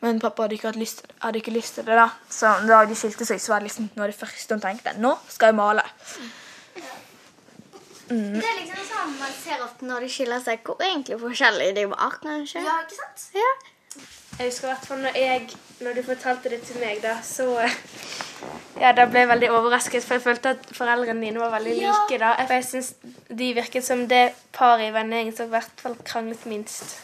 Men 0.00 0.20
pappa 0.20 0.46
hadde 0.46 0.56
ikke, 0.56 0.70
hatt 0.70 0.80
lyst, 0.80 1.02
hadde 1.20 1.40
ikke 1.42 1.52
lyst 1.52 1.74
til 1.76 1.84
det, 1.84 1.96
da. 1.98 2.06
Så 2.32 2.52
da 2.68 2.84
de 2.88 2.96
skilte 2.96 3.26
seg, 3.28 3.40
så 3.42 3.52
var 3.52 3.60
det 3.60 3.68
liksom 3.68 3.90
noe 3.92 4.06
av 4.06 4.12
det 4.12 4.16
første 4.16 4.56
hun 4.56 4.62
tenkte. 4.62 4.94
Nå 4.96 5.12
skal 5.28 5.52
jeg 5.52 5.58
male. 5.58 5.84
Det 8.10 8.16
er 8.16 8.56
liksom 8.58 8.78
det 8.80 8.86
samme 8.88 9.12
man 9.20 9.34
ser 9.38 9.60
ofte 9.62 9.86
når 9.86 10.06
de 10.06 10.08
skiller 10.10 10.40
seg, 10.42 10.64
hvor 10.66 10.80
egentlig 10.82 11.20
forskjellige 11.20 11.76
de 11.76 11.84
var, 11.92 12.16
kanskje. 12.24 12.64
Ja, 12.64 12.80
ikke 12.82 12.96
sant? 12.96 13.28
Ja. 13.36 13.52
Jeg 14.40 14.48
husker 14.48 14.66
i 14.66 14.70
hvert 14.70 14.86
fall 14.88 15.00
når 15.02 15.16
jeg 15.18 15.56
Når 15.84 15.96
du 15.96 16.02
fortalte 16.06 16.50
det 16.52 16.62
til 16.64 16.76
meg, 16.80 17.00
da, 17.02 17.18
så 17.24 17.44
Ja, 18.80 18.92
da 18.96 19.04
ble 19.08 19.22
jeg 19.22 19.28
veldig 19.28 19.50
overrasket, 19.52 20.04
for 20.04 20.16
jeg 20.16 20.24
følte 20.24 20.54
at 20.56 20.70
foreldrene 20.76 21.20
dine 21.26 21.40
var 21.40 21.52
veldig 21.52 21.74
like. 21.76 22.18
da. 22.20 22.32
For 22.46 22.56
jeg 22.56 22.64
syns 22.64 22.94
de 23.28 23.50
virket 23.56 23.84
som 23.84 24.06
det 24.08 24.30
paret 24.56 24.88
i 24.88 24.94
vennegjengen 24.94 25.36
som 25.36 25.50
i 25.50 25.54
hvert 25.58 25.82
fall 25.84 25.96
kranglet 26.04 26.46
minst. 26.48 26.96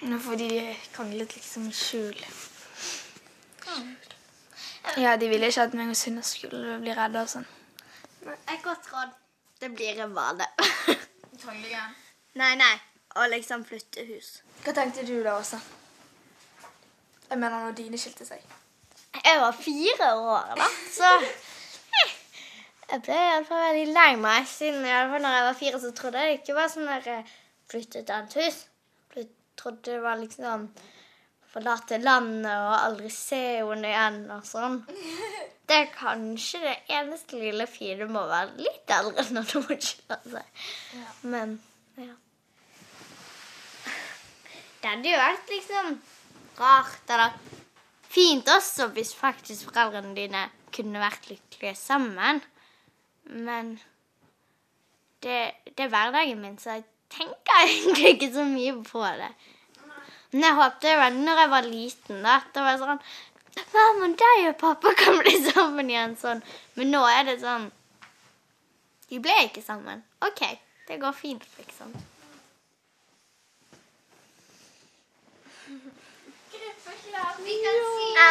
Fordi 0.00 0.48
de 0.48 0.76
kranglet 0.94 1.34
liksom 1.34 1.68
i 1.68 1.72
skjul. 1.74 2.20
Ja, 4.96 5.16
de 5.16 5.28
ville 5.28 5.46
ikke 5.50 5.62
at 5.66 5.74
meg 5.76 5.90
og 5.92 5.96
Sunna 5.98 6.22
skulle 6.22 6.78
bli 6.82 6.94
redde 6.96 7.22
og 7.22 7.32
sånn. 7.32 7.48
Et 8.28 8.62
godt 8.64 8.86
råd. 8.92 9.16
Det 9.60 9.72
blir 9.74 9.96
en 9.96 10.04
revale. 10.06 10.46
Nei, 12.38 12.52
nei. 12.60 12.74
Å 13.18 13.26
liksom 13.32 13.64
flytte 13.66 14.04
hus. 14.06 14.38
Hva 14.62 14.74
tenkte 14.76 15.02
du 15.06 15.16
da 15.24 15.34
også? 15.40 15.58
Jeg 17.28 17.38
mener 17.38 17.66
når 17.66 17.76
dine 17.78 17.98
skilte 18.00 18.26
seg. 18.28 18.42
Jeg 19.18 19.40
var 19.40 19.52
fire 19.56 20.08
år, 20.14 20.52
da, 20.56 20.66
så 20.94 21.08
eh, 21.18 22.12
Jeg 22.92 23.02
ble 23.04 23.16
iallfall 23.18 23.64
veldig 23.66 23.94
lei 23.96 24.10
meg. 24.20 24.46
Siden 24.48 24.86
i 24.86 24.92
alle 24.94 25.10
fall 25.12 25.24
når 25.24 25.36
jeg 25.36 25.46
var 25.48 25.58
fire, 25.62 25.80
så 25.82 25.92
trodde 25.96 26.22
jeg 26.22 26.30
det 26.32 26.40
ikke 26.40 26.56
var 26.56 26.70
sånn 26.72 26.88
der 26.88 27.08
eh, 27.16 27.32
flytte 27.72 28.04
et 28.04 28.12
annet 28.14 28.38
hus. 28.38 28.60
Trodde 29.58 29.92
det 29.92 30.00
var 30.04 30.20
liksom 30.20 30.46
sånn 30.46 30.68
forlate 31.48 31.98
landet 32.02 32.52
og 32.52 32.74
aldri 32.76 33.10
se 33.12 33.40
henne 33.58 33.88
igjen 33.90 34.20
og 34.34 34.44
sånn. 34.46 34.82
Det 35.68 35.76
er 35.82 35.90
kanskje 35.92 36.62
det 36.62 36.76
eneste 36.96 37.36
lille 37.36 37.66
fine 37.68 38.06
med 38.08 38.22
å 38.22 38.28
være 38.30 38.62
litt 38.64 38.92
eldre 38.94 39.24
når 39.36 39.50
noen 39.52 39.82
skiller 39.84 40.22
seg. 40.32 40.62
Men 41.28 41.58
ja. 42.00 42.14
Det 44.78 44.88
hadde 44.88 45.12
jo 45.12 45.18
vært 45.20 45.52
liksom 45.52 45.90
rart 46.62 47.12
eller 47.12 47.36
fint 48.08 48.48
også 48.48 48.88
hvis 48.96 49.12
faktisk 49.18 49.68
foreldrene 49.68 50.16
dine 50.16 50.46
kunne 50.72 51.02
vært 51.02 51.28
lykkelige 51.28 51.76
sammen. 51.76 52.40
Men 53.28 53.74
det, 55.20 55.38
det 55.68 55.84
er 55.84 55.92
hverdagen 55.92 56.40
min, 56.40 56.56
så 56.56 56.78
jeg 56.78 56.88
tenker 57.12 57.62
egentlig 57.64 58.14
ikke 58.16 58.32
så 58.34 58.44
mye 58.48 58.74
på 58.86 59.04
det. 59.20 59.30
Men 60.30 60.44
jeg 60.44 60.58
håpte 60.58 60.92
jo 60.92 61.00
var 61.00 61.16
når 61.16 61.40
jeg 61.42 61.50
var 61.54 61.72
liten, 61.72 62.20
da. 62.24 62.36
Da 62.52 62.64
var 62.64 62.76
jeg 62.76 62.84
sånn 62.84 63.02
Mamma, 63.72 64.06
deg 64.14 64.44
og 64.52 64.58
pappa 64.60 64.92
kan 64.94 65.16
bli 65.18 65.32
sammen 65.48 65.88
igjen 65.90 66.14
sånn. 66.20 66.44
Men 66.78 66.92
nå 66.94 67.00
er 67.10 67.24
det 67.26 67.40
sånn 67.42 67.66
De 69.08 69.18
ble 69.24 69.34
ikke 69.48 69.64
sammen. 69.64 70.04
OK, 70.22 70.44
det 70.86 71.00
går 71.02 71.16
fint, 71.16 71.48
liksom. 71.58 71.96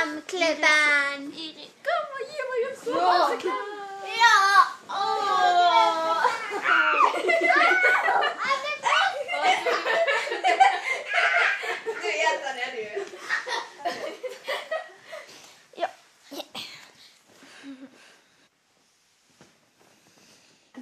M-klubben. 0.08 1.28
Kom 1.88 2.16
og 2.16 2.24
gi 2.30 2.48
meg 2.52 2.70
en 2.70 2.80
sånn. 2.86 3.87
Ja! 4.08 4.38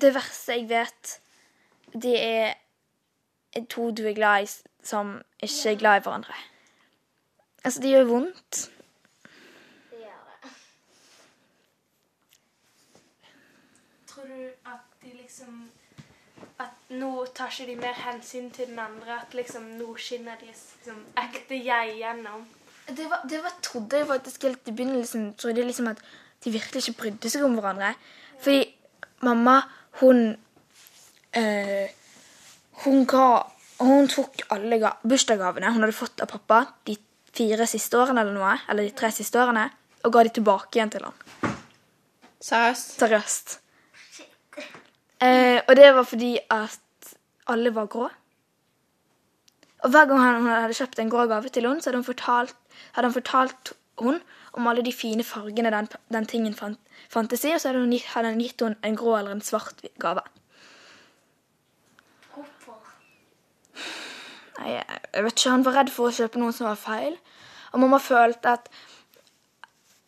Det 0.01 0.13
verste 0.13 0.53
jeg 0.53 0.69
vet, 0.69 1.19
det 1.93 2.23
er 2.23 2.53
to 3.69 3.91
du 3.91 4.03
er 4.05 4.13
glad 4.13 4.43
i, 4.43 4.47
som 4.83 5.21
ikke 5.41 5.71
er 5.71 5.75
glad 5.79 5.97
i 5.97 6.03
hverandre. 6.03 6.33
Altså, 7.63 7.81
det 7.81 7.89
gjør 7.89 8.03
vondt. 8.03 8.71
Det 9.89 9.97
gjør 9.97 10.19
det. 10.43 10.51
Tror 14.07 14.23
du 14.23 14.43
at 14.65 14.83
de 15.01 15.17
liksom 15.35 15.69
At 16.59 16.91
nå 16.95 17.25
tar 17.35 17.51
ikke 17.51 17.67
de 17.67 17.75
mer 17.79 17.95
hensyn 17.99 18.51
til 18.51 18.69
den 18.69 18.79
andre? 18.79 19.19
At 19.21 19.33
liksom 19.35 19.63
nå 19.79 19.95
skinner 19.99 20.37
deres 20.39 20.61
liksom, 20.77 21.01
ekte 21.19 21.57
jeg 21.59 21.97
gjennom? 21.99 22.45
Det 22.87 23.07
var, 23.09 23.25
det 23.27 23.41
var 23.43 23.55
trodde 23.65 23.97
jeg 23.97 24.07
faktisk 24.07 24.43
helt 24.43 24.69
i 24.69 24.71
begynnelsen. 24.71 25.33
Trodde 25.33 25.59
jeg 25.59 25.67
liksom 25.67 25.89
at 25.91 25.99
de 26.43 26.53
virkelig 26.53 26.83
ikke 26.83 26.99
brydde 27.01 27.31
seg 27.33 27.43
om 27.43 27.57
hverandre. 27.57 27.95
Fordi 28.39 28.61
mamma, 29.25 29.61
hun 30.01 30.37
øh, 31.37 31.87
Hun 32.85 33.05
ga 33.05 33.27
Hun 33.79 34.07
tok 34.07 34.45
alle 34.51 34.79
ga, 34.79 34.93
bursdagsgavene 35.03 35.73
hun 35.73 35.83
hadde 35.83 35.97
fått 35.97 36.21
av 36.23 36.31
pappa 36.31 36.61
de 36.87 36.95
fire 37.35 37.67
siste 37.67 37.97
årene 37.99 38.21
eller 38.21 38.37
noe, 38.37 38.53
eller 38.71 38.87
de 38.87 38.95
tre 38.95 39.11
siste 39.11 39.35
årene, 39.41 39.65
og 40.07 40.13
ga 40.15 40.23
de 40.23 40.31
tilbake 40.37 40.79
igjen 40.79 40.93
til 40.93 41.03
han. 41.03 41.53
Seriøst? 42.39 42.95
Seriøst. 43.01 43.57
Eh, 45.23 45.61
og 45.67 45.75
det 45.75 45.95
var 45.95 46.03
fordi 46.03 46.37
at 46.51 47.15
alle 47.47 47.75
var 47.75 47.85
grå. 47.85 48.09
Og 49.83 49.89
hver 49.89 50.05
gang 50.05 50.19
hun 50.19 50.47
hadde 50.49 50.73
kjøpt 50.73 50.99
en 50.99 51.09
grå 51.09 51.27
gave 51.29 51.49
til 51.49 51.67
henne, 51.67 51.81
så 51.81 51.89
hadde 51.89 52.01
han 52.01 52.07
fortalt, 52.07 52.55
hadde 52.95 53.07
han 53.07 53.13
fortalt 53.13 53.73
hun 53.99 54.21
om 54.53 54.67
alle 54.67 54.83
de 54.83 54.93
fine 54.93 55.23
fargene 55.23 55.71
den, 55.71 55.87
den 56.13 56.25
tingen 56.25 56.55
fant, 56.55 56.79
fantes 57.09 57.45
i, 57.45 57.53
og 57.53 57.61
så 57.61 57.69
hadde, 57.69 57.83
hun, 57.83 57.93
hadde 58.15 58.31
han 58.33 58.41
gitt 58.41 58.63
henne 58.63 58.79
en 58.83 58.97
grå 58.97 59.17
eller 59.19 59.35
en 59.35 59.45
svart 59.45 59.85
gave. 60.01 60.23
Nei, 64.55 64.71
jeg, 64.71 65.23
vet 65.23 65.31
ikke, 65.35 65.49
Han 65.51 65.65
var 65.65 65.75
redd 65.81 65.91
for 65.91 66.09
å 66.09 66.15
kjøpe 66.15 66.39
noe 66.39 66.55
som 66.55 66.69
var 66.69 66.79
feil. 66.79 67.17
Og 67.73 67.81
mamma 67.83 67.99
følte 67.99 68.55
at 68.55 68.69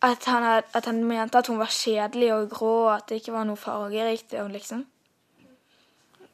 at 0.02 0.24
han, 0.30 0.62
at 0.74 0.84
han 0.86 1.00
mente 1.04 1.38
at 1.38 1.48
hun 1.50 1.58
var 1.58 1.72
kjedelig 1.74 2.28
og 2.34 2.50
grå, 2.50 2.74
og 2.86 2.92
at 2.94 3.08
det 3.08 3.18
ikke 3.18 3.34
var 3.34 3.48
noe 3.48 3.58
fargerikt 3.58 4.32
ved 4.32 4.52
liksom. 4.54 4.84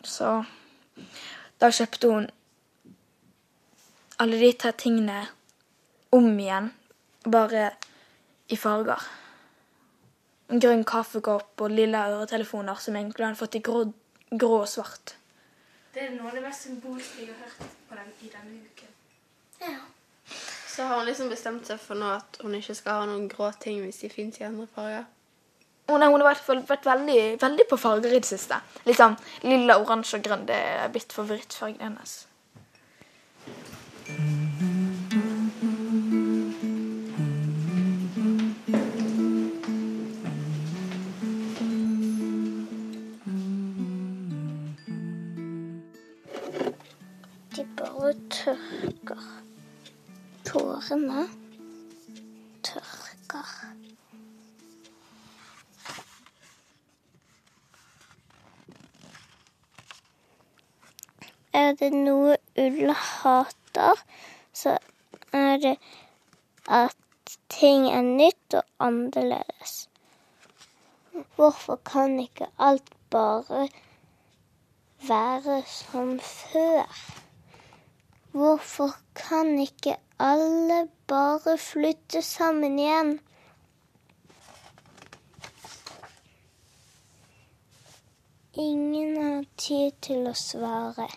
Så 0.04 0.44
da 1.60 1.70
kjøpte 1.72 2.10
hun 2.12 2.30
alle 4.20 4.38
de 4.38 4.52
tre 4.52 4.72
tingene 4.78 5.24
om 6.14 6.28
igjen, 6.38 6.70
bare 7.24 7.70
i 8.52 8.56
farger. 8.56 9.02
En 10.52 10.60
grønn 10.60 10.84
kaffekopp 10.86 11.64
og 11.64 11.72
lilla 11.72 12.04
øretelefoner 12.12 12.78
som 12.78 12.96
egentlig 13.00 13.26
hadde 13.26 13.40
fått 13.40 13.58
i 13.58 13.62
grå, 13.64 13.86
grå 14.30 14.60
og 14.60 14.68
svart. 14.70 15.16
Det 15.94 16.04
er 16.04 16.14
noe 16.14 16.30
av 16.30 16.36
det 16.36 16.44
mest 16.44 16.66
symbolske 16.66 17.24
jeg 17.24 17.32
har 17.32 17.40
hørt 17.48 17.74
på 17.88 17.98
den, 17.98 18.12
i 18.20 18.30
denne 18.30 18.60
uken. 18.60 18.94
Ja. 19.62 19.80
Så 20.74 20.86
har 20.90 20.98
hun 20.98 21.06
liksom 21.06 21.30
bestemt 21.30 21.68
seg 21.70 21.78
for 21.80 21.98
nå 21.98 22.08
at 22.16 22.38
hun 22.42 22.54
ikke 22.58 22.74
skal 22.74 23.00
ha 23.00 23.10
noen 23.10 23.28
grå 23.30 23.50
ting 23.62 23.80
hvis 23.82 24.02
de 24.02 24.10
fins 24.10 24.40
i 24.40 24.46
andre 24.46 24.66
farger. 24.74 25.04
Hun, 25.88 26.00
har- 26.02 26.18
i 26.18 26.22
hvert 26.24 26.44
fall 26.46 26.62
vært 26.68 26.86
veldig, 26.88 27.18
veldig 27.42 27.66
på 27.70 27.76
farger 27.78 28.14
i 28.14 28.20
det 28.24 28.28
siste. 28.30 28.60
Litt 28.86 28.96
sånn 29.00 29.16
lilla, 29.42 29.76
oransje 29.82 30.16
og 30.18 30.24
grønn. 30.24 30.46
Det 30.48 30.56
er 30.56 30.88
blitt 30.94 31.12
favorittfargen 31.12 31.80
hennes. 31.80 32.14
De 47.56 47.64
bare 47.78 48.14
tørker. 48.30 49.22
Tårene 50.44 51.26
Er 61.64 61.72
det 61.80 61.92
noe 61.96 62.36
ull 62.60 62.92
hater, 63.00 64.00
så 64.52 64.76
er 65.32 65.56
det 65.62 65.74
at 66.68 66.96
ting 67.48 67.86
er 67.88 68.02
nytt 68.04 68.56
og 68.58 68.64
annerledes. 68.86 69.74
Hvorfor 71.36 71.76
kan 71.76 72.18
ikke 72.20 72.46
alt 72.58 72.90
bare 73.10 73.68
være 75.08 75.62
som 75.66 76.18
før? 76.20 76.84
Hvorfor 78.32 78.90
kan 79.14 79.58
ikke 79.58 79.96
alle 80.18 80.88
bare 81.06 81.58
flytte 81.58 82.22
sammen 82.22 82.78
igjen? 82.78 83.20
Ingen 88.54 89.22
har 89.22 89.44
tid 89.56 89.92
til 90.00 90.26
å 90.30 90.34
svare. 90.38 91.08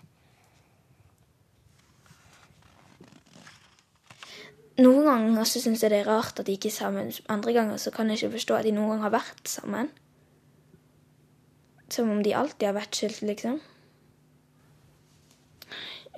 Noen 4.78 5.08
ganger 5.08 5.48
så 5.50 5.60
syns 5.62 5.82
jeg 5.82 5.90
det 5.90 6.04
er 6.04 6.10
rart 6.10 6.38
at 6.38 6.46
de 6.46 6.54
ikke 6.54 6.70
er 6.70 6.76
sammen. 6.76 7.10
Andre 7.34 7.54
ganger 7.56 7.80
så 7.82 7.90
kan 7.94 8.12
jeg 8.12 8.20
ikke 8.20 8.36
forstå 8.36 8.60
at 8.60 8.68
de 8.68 8.76
noen 8.76 8.94
gang 8.94 9.06
har 9.08 9.16
vært 9.16 9.50
sammen. 9.50 9.90
Som 11.90 12.12
om 12.14 12.20
de 12.22 12.36
alltid 12.38 12.68
har 12.68 12.76
vært 12.78 13.00
skilt, 13.00 13.24
liksom. 13.26 13.58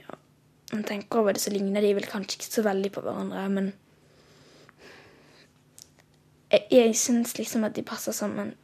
Ja, 0.01 0.17
man 0.73 0.83
tenker 0.83 1.21
over 1.21 1.37
det, 1.37 1.43
så 1.43 1.53
ligner 1.53 1.85
de 1.85 1.93
vel 1.95 2.09
kanskje 2.09 2.39
ikke 2.39 2.49
så 2.49 2.65
veldig 2.67 2.91
på 2.95 3.05
hverandre, 3.05 3.45
men 3.53 3.71
Jeg, 6.49 6.65
jeg 6.71 6.95
syns 6.97 7.35
liksom 7.37 7.63
at 7.63 7.75
de 7.75 7.83
passer 7.85 8.11
sammen. 8.11 8.55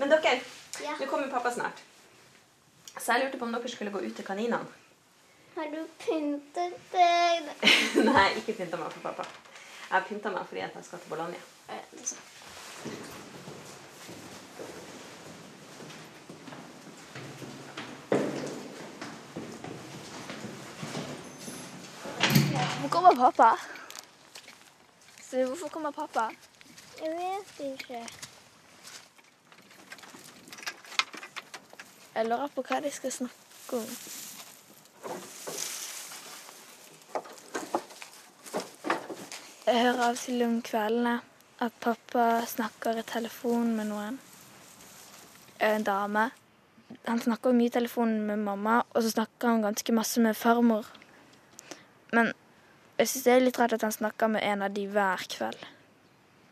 Men 0.00 0.08
dere, 0.08 0.38
nå 0.80 1.08
kommer 1.10 1.28
pappa 1.28 1.52
snart. 1.52 1.82
Så 2.96 3.12
jeg 3.12 3.26
lurte 3.26 3.36
på 3.36 3.44
om 3.44 3.52
dere 3.52 3.68
skulle 3.68 3.92
gå 3.92 4.00
ut 4.00 4.16
til 4.16 4.24
kaninene. 4.24 4.64
Har 5.54 5.66
du 5.70 5.86
pyntet 5.98 6.76
deg? 6.92 7.48
Nei, 8.08 8.28
ikke 8.40 8.54
pynta 8.58 8.78
meg 8.80 8.92
for 8.94 9.00
pappa. 9.10 9.26
Jeg 9.90 9.96
har 9.96 10.06
pynta 10.06 10.30
meg 10.30 10.46
fordi 10.46 10.60
jeg 10.60 10.84
skal 10.86 10.98
til 11.02 11.10
Bologna. 11.10 11.36
Hvor 22.80 22.88
kommer 22.88 23.14
pappa? 23.14 23.50
Så 25.30 25.44
hvorfor 25.46 25.68
kommer 25.68 25.90
pappa? 25.90 26.30
Jeg 27.02 27.10
vet 27.10 27.72
ikke. 27.72 28.08
Jeg 32.14 32.26
lurer 32.26 32.48
på 32.54 32.62
hva 32.62 32.80
de 32.80 32.90
skal 32.90 33.12
snakke 33.12 33.76
om. 33.76 34.19
Jeg 39.70 39.82
hører 39.84 40.00
av 40.08 40.16
til 40.18 40.42
om 40.42 40.58
kveldene 40.66 41.14
at 41.62 41.76
pappa 41.84 42.40
snakker 42.48 42.98
i 42.98 43.04
telefon 43.06 43.74
med 43.76 43.90
noen. 43.92 44.16
En 45.62 45.84
dame. 45.86 46.30
Han 47.06 47.20
snakker 47.22 47.54
mye 47.54 47.70
i 47.70 47.74
telefonen 47.74 48.24
med 48.26 48.42
mamma, 48.42 48.80
og 48.90 49.04
så 49.04 49.12
snakker 49.12 49.52
han 49.52 49.62
ganske 49.62 49.94
masse 49.94 50.20
med 50.24 50.34
farmor. 50.36 50.88
Men 52.12 52.32
jeg 52.98 53.08
syns 53.08 53.24
det 53.24 53.34
er 53.34 53.44
litt 53.44 53.60
rart 53.60 53.76
at 53.76 53.84
han 53.86 53.94
snakker 53.94 54.32
med 54.34 54.44
en 54.44 54.64
av 54.66 54.74
de 54.74 54.86
hver 54.90 55.22
kveld. 55.32 55.62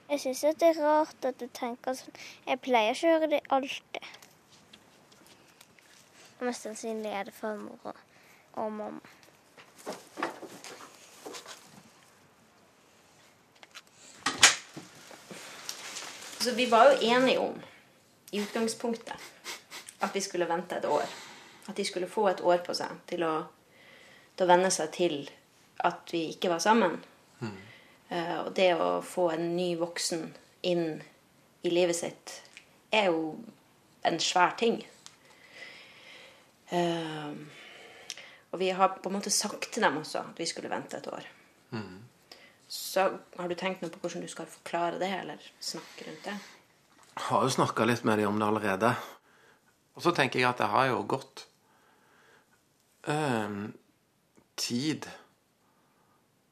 Jeg 0.09 0.23
syns 0.23 0.45
det 0.63 0.71
er 0.71 0.79
rart 0.81 1.27
at 1.29 1.41
du 1.41 1.49
tenker 1.53 1.97
sånn. 1.99 2.15
Jeg 2.47 2.63
pleier 2.65 2.95
ikke 2.95 3.11
å 3.11 3.17
høre 3.17 3.33
det 3.35 3.41
alltid. 3.53 4.13
Og 6.39 6.47
Mest 6.47 6.65
sannsynlig 6.65 7.11
er 7.13 7.29
det 7.29 7.35
farmor 7.35 7.91
og, 7.91 7.99
og 8.59 8.73
mamma. 8.73 9.01
Så 16.41 16.55
vi 16.55 16.67
var 16.71 16.91
jo 16.91 16.99
enige 17.03 17.39
om 17.39 17.57
i 18.31 18.41
utgangspunktet 18.41 19.15
at 20.01 20.15
vi 20.15 20.21
skulle 20.21 20.49
vente 20.49 20.77
et 20.77 20.85
år. 20.85 21.05
At 21.69 21.77
de 21.77 21.85
skulle 21.85 22.09
få 22.09 22.29
et 22.29 22.41
år 22.41 22.63
på 22.65 22.75
seg 22.75 22.95
til 23.11 23.25
å, 23.27 23.35
til 24.37 24.47
å 24.47 24.51
venne 24.51 24.71
seg 24.73 24.93
til 24.95 25.17
at 25.85 26.13
vi 26.15 26.29
ikke 26.33 26.53
var 26.53 26.63
sammen. 26.63 27.01
Eh, 28.09 28.37
og 28.41 28.55
det 28.57 28.73
å 28.75 29.03
få 29.05 29.29
en 29.35 29.51
ny 29.57 29.75
voksen 29.77 30.25
inn 30.69 31.03
i 31.63 31.73
livet 31.73 31.97
sitt 31.97 32.35
er 32.95 33.11
jo 33.11 33.35
en 34.09 34.21
svær 34.23 34.55
ting. 34.57 34.81
Eh, 36.73 37.33
og 38.53 38.59
vi 38.61 38.71
har 38.71 38.89
på 38.89 39.09
en 39.11 39.17
måte 39.19 39.31
sagt 39.31 39.71
til 39.73 39.83
dem 39.85 39.97
også 40.01 40.19
at 40.23 40.39
vi 40.41 40.47
skulle 40.49 40.71
vente 40.73 40.97
et 40.97 41.07
år. 41.13 41.27
Så 42.69 43.05
har 43.37 43.49
du 43.49 43.55
tenkt 43.55 43.83
noe 43.83 43.91
på 43.93 44.01
hvordan 44.03 44.23
du 44.25 44.29
skal 44.29 44.47
forklare 44.47 44.99
det, 45.01 45.09
eller 45.21 45.45
snakke 45.61 46.07
rundt 46.09 46.25
det? 46.25 46.35
Jeg 47.19 47.25
har 47.29 47.43
jo 47.45 47.51
snakka 47.55 47.85
litt 47.89 48.05
med 48.05 48.19
dem 48.21 48.29
om 48.33 48.39
det 48.41 48.47
allerede. 48.49 48.91
Og 49.97 50.03
så 50.05 50.13
tenker 50.15 50.39
jeg 50.41 50.49
at 50.49 50.61
det 50.61 50.69
har 50.73 50.87
jo 50.93 51.01
gått 51.09 51.47
eh, 53.09 53.57
tid 54.57 55.09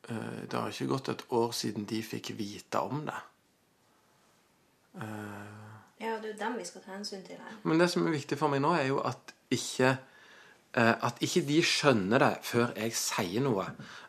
Eh, 0.09 0.43
Det 0.49 0.55
har 0.55 0.69
ikke 0.71 0.87
gått 0.87 1.09
et 1.11 1.23
år 1.35 1.51
siden 1.51 1.83
de 1.91 1.97
fikk 2.03 2.29
vite 2.39 2.79
om 2.79 3.01
det. 3.09 3.17
Eh, 4.95 5.63
Ja, 5.99 6.19
det 6.21 6.29
er 6.29 6.33
jo 6.33 6.39
dem 6.39 6.59
vi 6.59 6.65
skal 6.65 6.83
ta 6.85 6.93
hensyn 6.93 7.25
til 7.27 7.37
her. 7.41 7.57
Men 7.65 7.79
det 7.81 7.89
som 7.91 8.07
er 8.07 8.13
viktig 8.15 8.39
for 8.39 8.53
meg 8.53 8.61
nå, 8.63 8.71
er 8.77 8.87
jo 8.87 9.01
at 9.01 9.33
ikke 9.51 9.97
At 10.77 11.23
ikke 11.25 11.41
de 11.49 11.63
skjønner 11.65 12.21
det 12.21 12.33
før 12.45 12.73
jeg 12.77 12.93
sier 12.99 13.41
noe. 13.45 13.65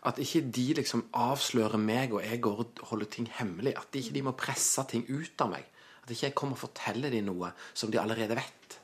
At 0.10 0.18
ikke 0.20 0.42
de 0.52 0.66
liksom 0.82 1.06
avslører 1.16 1.80
meg, 1.80 2.12
og 2.12 2.26
jeg 2.26 2.42
går 2.44 2.64
og 2.64 2.82
holder 2.90 3.12
ting 3.14 3.30
hemmelig. 3.38 3.78
At 3.80 3.96
ikke 3.96 4.16
de 4.18 4.24
må 4.28 4.34
presse 4.36 4.84
ting 4.92 5.06
ut 5.08 5.44
av 5.46 5.54
meg. 5.54 5.68
At 6.04 6.12
ikke 6.12 6.28
jeg 6.28 6.36
kommer 6.36 6.60
og 6.60 6.64
forteller 6.66 7.14
dem 7.14 7.30
noe 7.30 7.54
som 7.74 7.92
de 7.92 8.02
allerede 8.02 8.36
vet. 8.36 8.80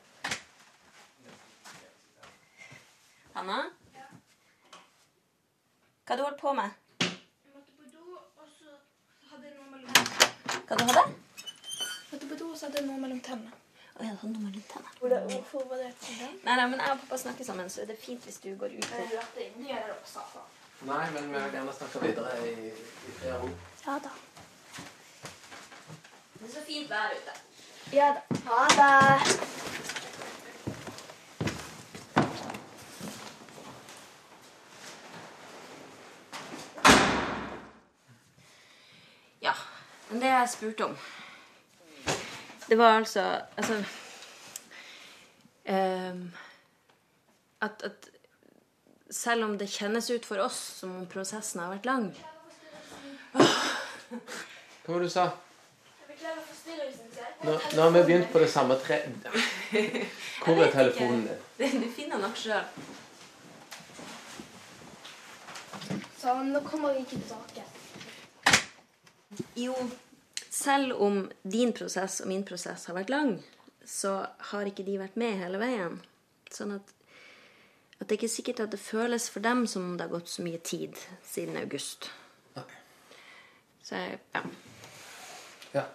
Hanna? 3.33 3.63
Hva 6.03 6.13
har 6.13 6.19
du 6.19 6.23
holdt 6.27 6.39
på 6.39 6.53
med? 6.53 6.79
Jeg 7.01 7.51
måtte 7.55 7.71
på 7.79 7.87
do, 7.89 8.19
og 8.37 8.47
så 8.53 8.75
hadde 9.31 9.47
jeg 9.47 9.55
noe 9.57 9.69
mellom 9.71 9.91
tennene. 9.97 10.63
Hva 10.67 10.79
du 10.79 10.83
hadde? 10.91 11.05
Måtte 12.11 12.27
på 12.29 12.39
do, 12.43 12.49
og 12.51 12.57
så 12.59 12.67
hadde 12.67 12.81
jeg 12.81 12.87
noe 12.91 13.03
mellom 13.03 13.21
tennene. 13.25 13.62
Å 13.93 14.01
ja, 14.01 14.09
du 14.09 14.17
hadde 14.23 14.33
noe 14.33 14.43
mellom 14.47 14.63
tennene. 14.71 15.21
Hvorfor 15.29 15.67
var 15.69 15.77
det 15.77 15.91
det? 16.01 16.29
Nei, 16.43 16.55
nei, 16.57 16.65
men 16.71 16.79
jeg 16.81 16.95
og 16.95 17.01
pappa 17.03 17.17
snakker 17.21 17.45
sammen, 17.45 17.69
så 17.69 17.85
det 17.85 17.93
er 17.93 18.01
fint 18.01 18.25
hvis 18.25 18.39
du 18.41 18.49
går 18.57 18.73
ut. 18.73 18.87
Jeg 18.89 19.09
hørte 19.11 19.45
inni 19.45 19.69
det 19.69 19.97
på 20.01 20.09
sofaen. 20.09 20.47
Nei, 20.89 21.03
men 21.13 21.29
vi 21.29 21.37
vil 21.37 21.53
gjerne 21.53 21.73
snakke 21.77 22.01
videre 22.01 22.31
i, 22.49 22.71
i 22.73 23.13
flere 23.19 23.37
ro. 23.43 23.51
Ja 23.85 23.99
da. 24.03 24.09
Det 26.39 26.49
er 26.49 26.53
så 26.55 26.63
fint 26.67 26.89
vær 26.89 27.13
ute. 27.13 27.33
Ja 27.93 28.09
da. 28.17 28.21
Ha 28.49 28.61
det. 28.73 28.93
Ja, 39.41 39.53
men 40.09 40.21
det 40.21 40.33
jeg 40.33 40.49
spurte 40.49 40.85
om 40.89 40.97
Det 42.73 42.77
var 42.77 42.97
altså 42.97 43.41
Altså 43.57 43.73
um, 45.69 46.33
at, 47.61 47.83
at 47.83 48.09
selv 49.11 49.43
om 49.43 49.57
det 49.57 49.69
kjennes 49.69 50.09
ut 50.09 50.25
for 50.25 50.41
oss 50.41 50.55
som 50.79 50.95
om 50.95 51.05
prosessen 51.05 51.61
har 51.61 51.69
vært 51.69 51.85
lang 51.85 52.07
Hva 53.33 53.43
var 54.87 55.03
det 55.03 55.05
du 55.05 55.13
sa? 55.13 55.27
Nå, 57.43 57.59
nå 57.75 57.81
har 57.81 57.93
vi 57.93 58.01
begynt 58.07 58.31
på 58.33 58.41
det 58.41 58.49
samme 58.49 58.79
tre... 58.81 58.97
Hvor 60.45 60.63
er 60.63 60.71
telefonen 60.71 61.27
din? 61.29 61.81
Du 61.83 61.89
finner 61.93 62.17
nok 62.25 62.41
sjøl. 62.41 62.65
Så 66.17 66.33
nå 66.49 66.63
kommer 66.65 66.93
vi 66.93 67.05
ikke 67.05 67.21
tilbake. 67.21 67.67
Jo, 69.61 69.77
selv 70.53 71.01
om 71.01 71.23
din 71.41 71.73
prosess 71.73 72.19
og 72.21 72.29
min 72.29 72.43
prosess 72.45 72.85
har 72.89 72.97
vært 72.97 73.13
lang, 73.13 73.37
så 73.85 74.19
har 74.51 74.69
ikke 74.69 74.85
de 74.85 74.99
vært 75.01 75.17
med 75.19 75.39
hele 75.41 75.59
veien. 75.61 75.95
Sånn 76.53 76.75
at, 76.75 76.91
at 77.97 78.05
det 78.05 78.11
er 78.11 78.19
ikke 78.19 78.35
sikkert 78.35 78.61
at 78.67 78.75
det 78.75 78.81
føles 78.81 79.25
for 79.33 79.43
dem 79.43 79.65
som 79.69 79.87
om 79.87 79.97
det 79.97 80.05
har 80.05 80.13
gått 80.13 80.29
så 80.29 80.45
mye 80.45 80.61
tid 80.61 80.99
siden 81.25 81.57
august. 81.57 82.11
Nei. 82.53 82.67
Så 83.83 84.03
ja. 84.03 84.43
Ja. 85.73 85.87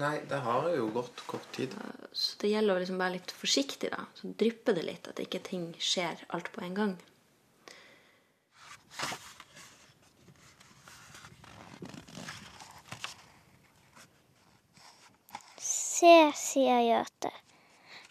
Nei, 0.00 0.14
det 0.28 0.42
har 0.44 0.68
jo 0.76 0.90
gått 0.94 1.24
kort 1.28 1.48
tid. 1.56 1.72
Så 2.12 2.36
det 2.44 2.52
gjelder 2.52 2.76
å 2.76 2.84
liksom 2.84 3.00
være 3.00 3.16
litt 3.16 3.32
forsiktig, 3.34 3.90
da. 3.96 4.04
Så 4.14 4.30
drypper 4.38 4.76
det 4.76 4.84
litt, 4.86 5.08
at 5.08 5.24
ikke 5.24 5.40
ting 5.48 5.70
skjer 5.80 6.20
alt 6.36 6.52
på 6.52 6.62
en 6.68 6.76
gang. 6.76 6.94
Se, 16.00 16.32
sier 16.32 16.78
Jøte. 16.80 17.28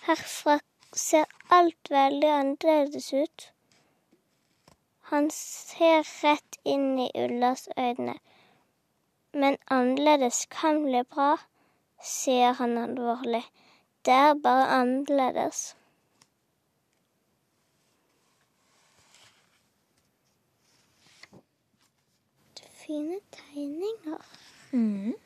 Herfra 0.06 0.60
ser 1.04 1.24
alt 1.58 1.90
veldig 1.90 2.28
annerledes 2.30 3.08
ut. 3.14 3.46
Han 5.10 5.30
ser 5.34 6.04
rett 6.06 6.60
inn 6.74 7.00
i 7.02 7.08
Ullas 7.18 7.64
øyne. 7.74 8.14
Men 9.34 9.58
annerledes 9.74 10.44
kan 10.54 10.84
bli 10.84 11.02
bra, 11.16 11.32
sier 12.12 12.54
han 12.60 12.78
alvorlig. 12.78 13.42
Det 14.06 14.14
er 14.14 14.38
bare 14.44 14.68
annerledes. 14.76 15.64
Fine 22.84 23.18
tegninger. 23.40 24.22
Hun 24.70 25.18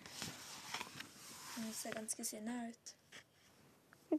ser 1.83 1.95
ganske 1.99 2.25
sinna 2.25 2.67
ut. 2.69 2.95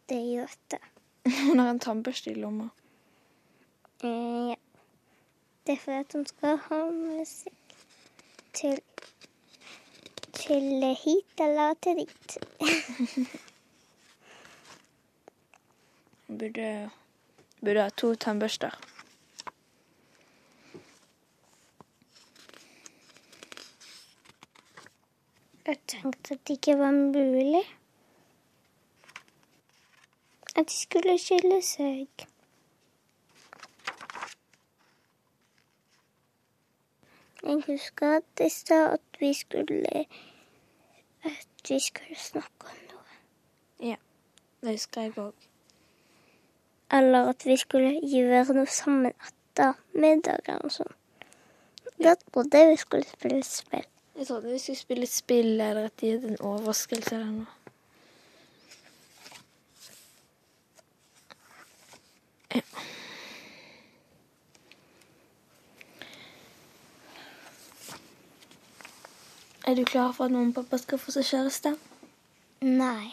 Det 0.09 0.21
gjør 0.21 0.51
det. 0.71 0.81
Hun 1.49 1.59
har 1.59 1.71
en 1.71 1.81
tannbørste 1.81 2.31
i 2.31 2.35
lomma. 2.35 2.69
Eh, 4.05 4.51
ja. 4.51 4.57
Det 5.67 5.73
er 5.73 5.81
for 5.81 5.93
at 5.97 6.13
hun 6.13 6.27
skal 6.29 6.59
ha 6.67 6.79
musikk 6.93 7.77
til 8.53 8.83
til 10.35 10.97
hit 11.05 11.41
eller 11.41 11.75
til 11.83 12.03
dit. 12.03 12.39
Hun 16.27 16.39
burde, 16.39 16.91
burde 17.61 17.81
ha 17.81 17.89
to 17.89 18.15
tannbørster. 18.15 18.77
Jeg 25.67 25.79
tenkte 25.87 25.94
at 26.05 26.29
det 26.29 26.41
ikke 26.49 26.79
var 26.79 26.91
mulig. 26.91 27.63
At 30.57 30.69
de 30.69 30.77
skulle 30.77 31.19
skille 31.19 31.63
seg. 31.63 32.27
Jeg 37.45 37.63
husker 37.67 38.17
at 38.17 38.29
de 38.39 38.51
sa 38.51 38.75
at 38.93 39.21
vi 39.21 39.33
skulle 39.33 40.07
at 41.25 41.69
vi 41.69 41.79
skulle 41.81 42.17
snakke 42.17 42.69
om 42.71 42.79
noe. 42.91 43.19
Ja, 43.91 43.97
det 44.61 44.77
husker 44.77 45.01
jeg 45.01 45.19
òg. 45.19 45.49
Eller 46.93 47.29
at 47.29 47.47
vi 47.47 47.57
skulle 47.57 48.01
gjøre 48.13 48.55
noe 48.55 48.67
sammen 48.67 49.13
etter 49.13 49.81
middagen 49.93 50.65
og 50.65 50.73
sånn. 50.73 50.95
Da 52.01 52.15
trodde 52.21 52.61
jeg 52.61 52.71
vi 52.71 52.81
skulle 52.85 53.09
spille 53.09 53.43
spill. 53.49 53.94
Jeg 54.17 54.27
trodde 54.27 54.53
vi 54.53 54.59
skulle 54.59 54.79
spille 54.79 55.03
et 55.03 55.09
spill 55.13 55.61
eller 55.61 55.85
at 55.85 56.01
de 56.01 56.11
hadde 56.11 56.29
en 56.29 56.41
overraskelse 56.41 57.15
eller 57.15 57.31
noe. 57.31 57.47
Ja. 62.55 62.61
Er 69.67 69.75
du 69.75 69.85
klar 69.85 70.13
for 70.13 70.25
at 70.25 70.31
mamma 70.31 70.49
og 70.49 70.55
pappa 70.55 70.79
skal 70.79 70.99
få 70.99 71.11
seg 71.11 71.25
kjæreste? 71.25 71.77
Nei. 72.63 73.11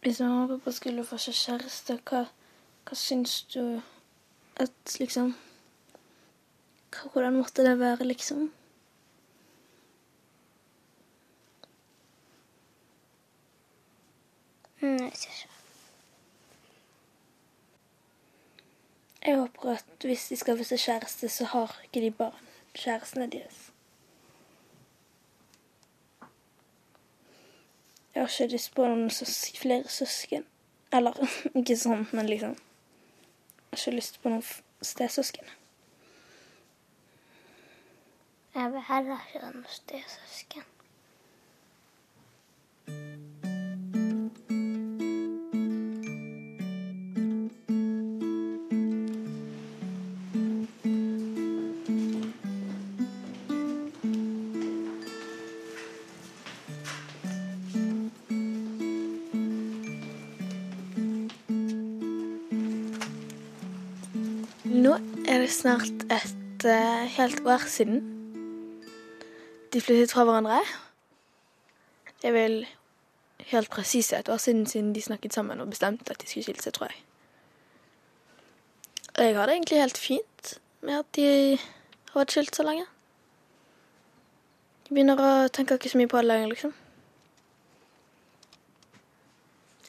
Hvis 0.00 0.20
mamma 0.20 0.42
og 0.42 0.48
pappa 0.48 0.72
skulle 0.72 1.04
få 1.04 1.18
seg 1.20 1.34
kjæreste, 1.34 1.98
hva, 2.08 2.24
hva 2.88 2.96
syns 2.96 3.42
du 3.52 3.82
at 4.56 4.96
liksom 5.00 5.34
Hvordan 7.12 7.32
måtte 7.32 7.64
det 7.64 7.78
være, 7.78 8.04
liksom? 8.04 8.52
Mm, 14.80 15.04
jeg 15.04 15.12
ser 15.14 15.30
ikke. 15.30 15.52
Jeg 19.26 19.36
håper 19.36 19.70
at 19.70 19.84
hvis 20.04 20.28
de 20.28 20.36
skal 20.36 20.58
få 20.58 20.64
seg 20.64 20.78
kjæreste, 20.78 21.28
så 21.28 21.44
har 21.44 21.80
ikke 21.84 22.00
de 22.00 22.10
barn. 22.10 22.44
Kjærestene 22.74 23.26
deres. 23.30 23.72
Jeg 28.14 28.22
har 28.22 28.28
ikke 28.28 28.52
lyst 28.52 28.74
på 28.74 28.86
noen 28.86 29.10
søs 29.10 29.52
flere 29.58 29.88
søsken. 29.88 30.46
Eller 30.92 31.18
ikke 31.58 31.76
sånn, 31.76 32.06
men 32.12 32.30
liksom 32.30 32.54
Jeg 32.54 33.72
har 33.72 33.82
ikke 33.82 33.96
lyst 33.96 34.20
på 34.22 34.30
noen 34.30 34.44
stesøsken. 34.82 35.56
Jeg 38.56 38.72
vil 38.72 38.80
heller 38.88 39.16
ikke 39.26 39.44
ha 39.44 39.50
noe 39.52 39.68
stesøsken. 39.68 40.64
Nå 64.64 64.96
er 65.28 65.44
det 65.44 65.52
snart 65.52 66.08
et 66.08 66.64
uh, 66.64 67.04
helt 67.20 67.44
år 67.44 67.68
siden 67.68 68.15
de 69.76 69.80
flyttet 69.84 70.12
fra 70.12 70.24
hverandre. 70.24 70.62
Det 72.22 72.30
er 72.30 72.32
vel 72.32 72.54
helt 73.50 73.70
presis 73.70 74.12
et 74.16 74.28
år 74.32 74.40
siden 74.40 74.64
siden 74.66 74.94
de 74.94 75.02
snakket 75.04 75.34
sammen 75.36 75.60
og 75.60 75.68
bestemte 75.68 76.10
at 76.10 76.22
de 76.22 76.28
skulle 76.28 76.46
skille 76.46 76.62
seg, 76.64 76.72
tror 76.72 76.88
jeg. 76.88 77.02
Og 79.16 79.24
jeg 79.24 79.36
har 79.36 79.46
det 79.46 79.56
egentlig 79.56 79.80
helt 79.80 79.98
fint 80.00 80.54
med 80.80 80.98
at 81.02 81.10
de 81.16 81.26
har 82.12 82.22
vært 82.22 82.32
skilt 82.32 82.56
så 82.56 82.64
lenge. 82.64 82.86
Jeg 84.86 84.94
begynner 84.94 85.20
å 85.20 85.30
tenke 85.52 85.76
ikke 85.76 85.92
så 85.92 86.00
mye 86.00 86.08
på 86.08 86.22
det 86.22 86.30
lenger, 86.30 86.48
liksom. 86.54 86.74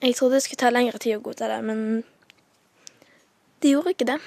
Jeg 0.02 0.16
trodde 0.16 0.36
det 0.36 0.44
skulle 0.44 0.62
ta 0.66 0.74
lengre 0.74 1.00
tid 1.00 1.16
å 1.16 1.24
godta 1.24 1.48
det, 1.54 1.62
men 1.64 2.04
det 3.64 3.72
gjorde 3.72 3.96
ikke 3.96 4.10
det. 4.12 4.20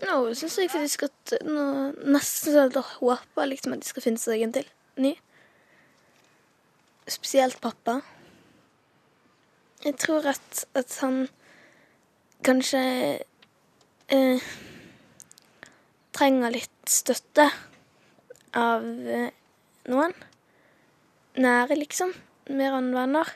Nå 0.00 0.14
syns 0.38 0.56
jeg 0.56 0.70
faktisk 0.72 1.04
at 1.08 1.34
nå, 1.44 1.64
nesten 2.08 2.54
så 2.54 2.64
jeg 2.68 2.84
håper 3.00 3.50
liksom 3.50 3.74
at 3.74 3.82
de 3.82 3.90
skal 3.90 4.04
finne 4.04 4.22
seg 4.22 4.44
en 4.46 4.54
til 4.54 4.68
ny. 5.00 5.12
Spesielt 7.10 7.60
pappa. 7.60 7.98
Jeg 9.84 9.96
tror 10.00 10.28
at, 10.32 10.64
at 10.76 10.96
han 11.02 11.24
kanskje 12.44 12.80
eh, 14.12 14.50
trenger 16.16 16.52
litt 16.54 16.90
støtte 16.90 17.48
av 18.56 18.84
eh, 18.84 19.30
noen. 19.88 20.14
Nære, 21.40 21.76
liksom. 21.78 22.12
Mer 22.50 22.76
enn 22.80 22.92
venner. 22.94 23.32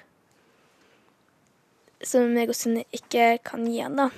Som 2.05 2.35
meg 2.37 2.53
og 2.53 2.59
Synne 2.59 2.85
ikke 2.93 3.37
kan 3.47 3.65
gi 3.69 3.81
han, 3.81 3.97
da. 4.01 4.11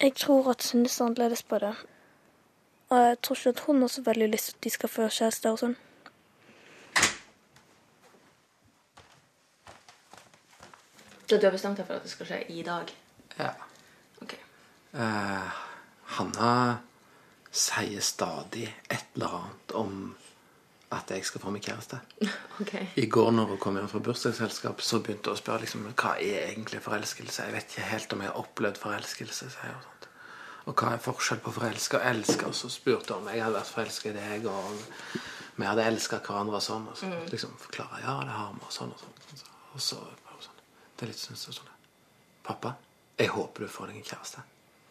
Jeg 0.00 0.14
tror 0.14 0.50
at 0.50 0.62
Synne 0.62 0.88
ser 0.88 1.04
annerledes 1.04 1.42
på 1.42 1.58
det. 1.58 1.74
Og 2.88 2.98
jeg 2.98 3.16
tror 3.22 3.36
ikke 3.36 3.48
at 3.48 3.60
hun 3.60 3.80
har 3.80 3.88
så 3.88 4.02
veldig 4.02 4.28
lyst 4.28 4.44
til 4.44 4.56
at 4.56 4.64
de 4.64 4.70
skal 4.70 4.88
få 4.88 5.08
kjæreste 5.08 5.50
og 5.50 5.58
sånn. 5.58 5.76
Så 11.26 11.38
du 11.40 11.46
har 11.46 11.54
bestemt 11.54 11.80
deg 11.80 11.88
for 11.88 11.98
at 11.98 12.04
det 12.06 12.12
skal 12.12 12.28
skje 12.28 12.42
i 12.54 12.62
dag? 12.62 12.92
Ja. 13.38 13.48
Ok. 14.22 14.36
Eh, 14.94 15.56
Hanna 16.18 16.52
sier 17.50 18.04
stadig 18.04 18.68
et 18.90 19.16
eller 19.16 19.40
annet 19.40 19.74
om 19.74 19.96
at 20.94 21.10
jeg 21.10 21.24
skal 21.26 21.40
få 21.42 21.50
meg 21.50 21.62
kjæreste. 21.66 22.00
Okay. 22.56 22.86
I 22.96 23.04
går 23.12 23.30
når 23.36 23.50
hun 23.50 23.58
kom 23.60 23.76
hjem 23.76 23.88
fra 23.90 23.98
bursdagsselskap, 24.00 24.80
så 24.80 24.96
begynte 25.04 25.28
hun 25.28 25.36
å 25.36 25.40
spørre 25.40 25.60
liksom, 25.66 25.82
hva 25.92 26.14
er 26.24 26.46
egentlig 26.46 26.78
forelskelse. 26.80 27.42
Jeg 27.44 27.52
vet 27.52 27.66
ikke 27.74 27.88
helt 27.90 28.12
om 28.16 28.22
jeg 28.24 28.30
har 28.30 28.38
opplevd 28.40 28.78
forelskelse. 28.80 29.48
hun. 29.60 29.74
sånt. 29.84 30.06
Og 30.64 30.72
hva 30.80 30.94
er 30.94 31.02
forskjell 31.04 31.42
på 31.44 31.52
forelske 31.52 31.98
og 32.00 32.06
elske? 32.08 32.46
Og 32.48 32.54
så 32.56 32.70
spurte 32.72 33.12
hun 33.12 33.26
om 33.26 33.28
jeg 33.34 33.44
hadde 33.44 33.58
vært 33.58 33.74
forelska 33.74 34.08
i 34.08 34.14
deg, 34.16 34.46
og 34.48 34.70
om 34.70 34.78
vi 35.60 35.68
hadde 35.68 35.84
elska 35.84 36.22
hverandre 36.24 36.56
og 36.56 36.64
sånn. 36.64 36.88
Og 36.88 36.96
så 36.96 37.10
Mm. 37.12 37.28
liksom 37.34 37.52
forklare 37.60 38.00
ja, 38.00 38.16
det 38.24 38.32
har 38.38 38.52
vi, 38.56 38.60
og 38.64 38.72
sånn 38.72 38.92
og 38.96 38.98
sånn. 39.04 39.14
Og 39.34 39.38
så, 39.38 39.46
og 39.74 39.80
så 39.80 39.96
bare 40.24 40.42
sånn. 40.48 40.64
Det 40.96 41.02
er 41.04 41.12
litt 41.12 41.20
sånn, 41.26 41.36
sånn, 41.36 41.58
sånn. 41.60 41.76
Pappa, 42.42 42.74
jeg 43.18 43.28
håper 43.36 43.60
du 43.60 43.68
får 43.68 43.86
deg 43.92 43.96
en 44.00 44.08
kjæreste. 44.14 44.42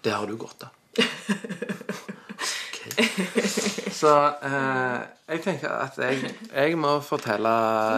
Det 0.04 0.14
har 0.14 0.28
du 0.30 0.38
godt 0.38 0.70
av. 0.70 0.70
Ok. 2.76 3.82
Så 3.96 4.12
eh, 4.44 5.02
jeg 5.32 5.42
tenker 5.46 5.72
at 5.72 5.98
jeg, 6.02 6.32
jeg 6.52 6.78
må 6.80 6.98
fortelle 7.06 7.52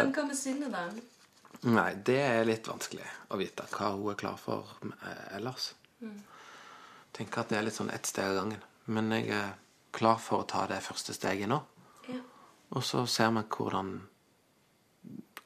Men 0.04 0.12
hva 0.14 0.26
med 0.28 0.38
sinnet, 0.38 0.72
da? 0.74 0.84
Nei, 1.74 1.88
det 2.06 2.20
er 2.22 2.44
litt 2.46 2.68
vanskelig 2.70 3.06
å 3.34 3.40
vite 3.40 3.66
hva 3.74 3.88
hun 3.96 4.12
er 4.12 4.20
klar 4.20 4.36
for 4.38 4.76
eh, 4.86 5.24
ellers. 5.40 5.72
Mm. 6.06 6.20
Tenker 7.18 7.42
at 7.42 7.50
det 7.50 7.58
er 7.58 7.66
litt 7.66 7.78
sånn 7.80 7.90
ett 7.94 8.06
steg 8.06 8.30
av 8.30 8.38
gangen. 8.44 8.62
Men 8.94 9.10
jeg 9.16 9.32
er 9.34 9.56
klar 9.98 10.20
for 10.22 10.44
å 10.44 10.48
ta 10.48 10.68
det 10.70 10.78
første 10.86 11.16
steget 11.18 11.50
nå. 11.50 11.58
Ja. 12.12 12.22
Og 12.78 12.86
så 12.86 13.02
ser 13.10 13.34
vi 13.34 13.42
hvordan 13.58 13.96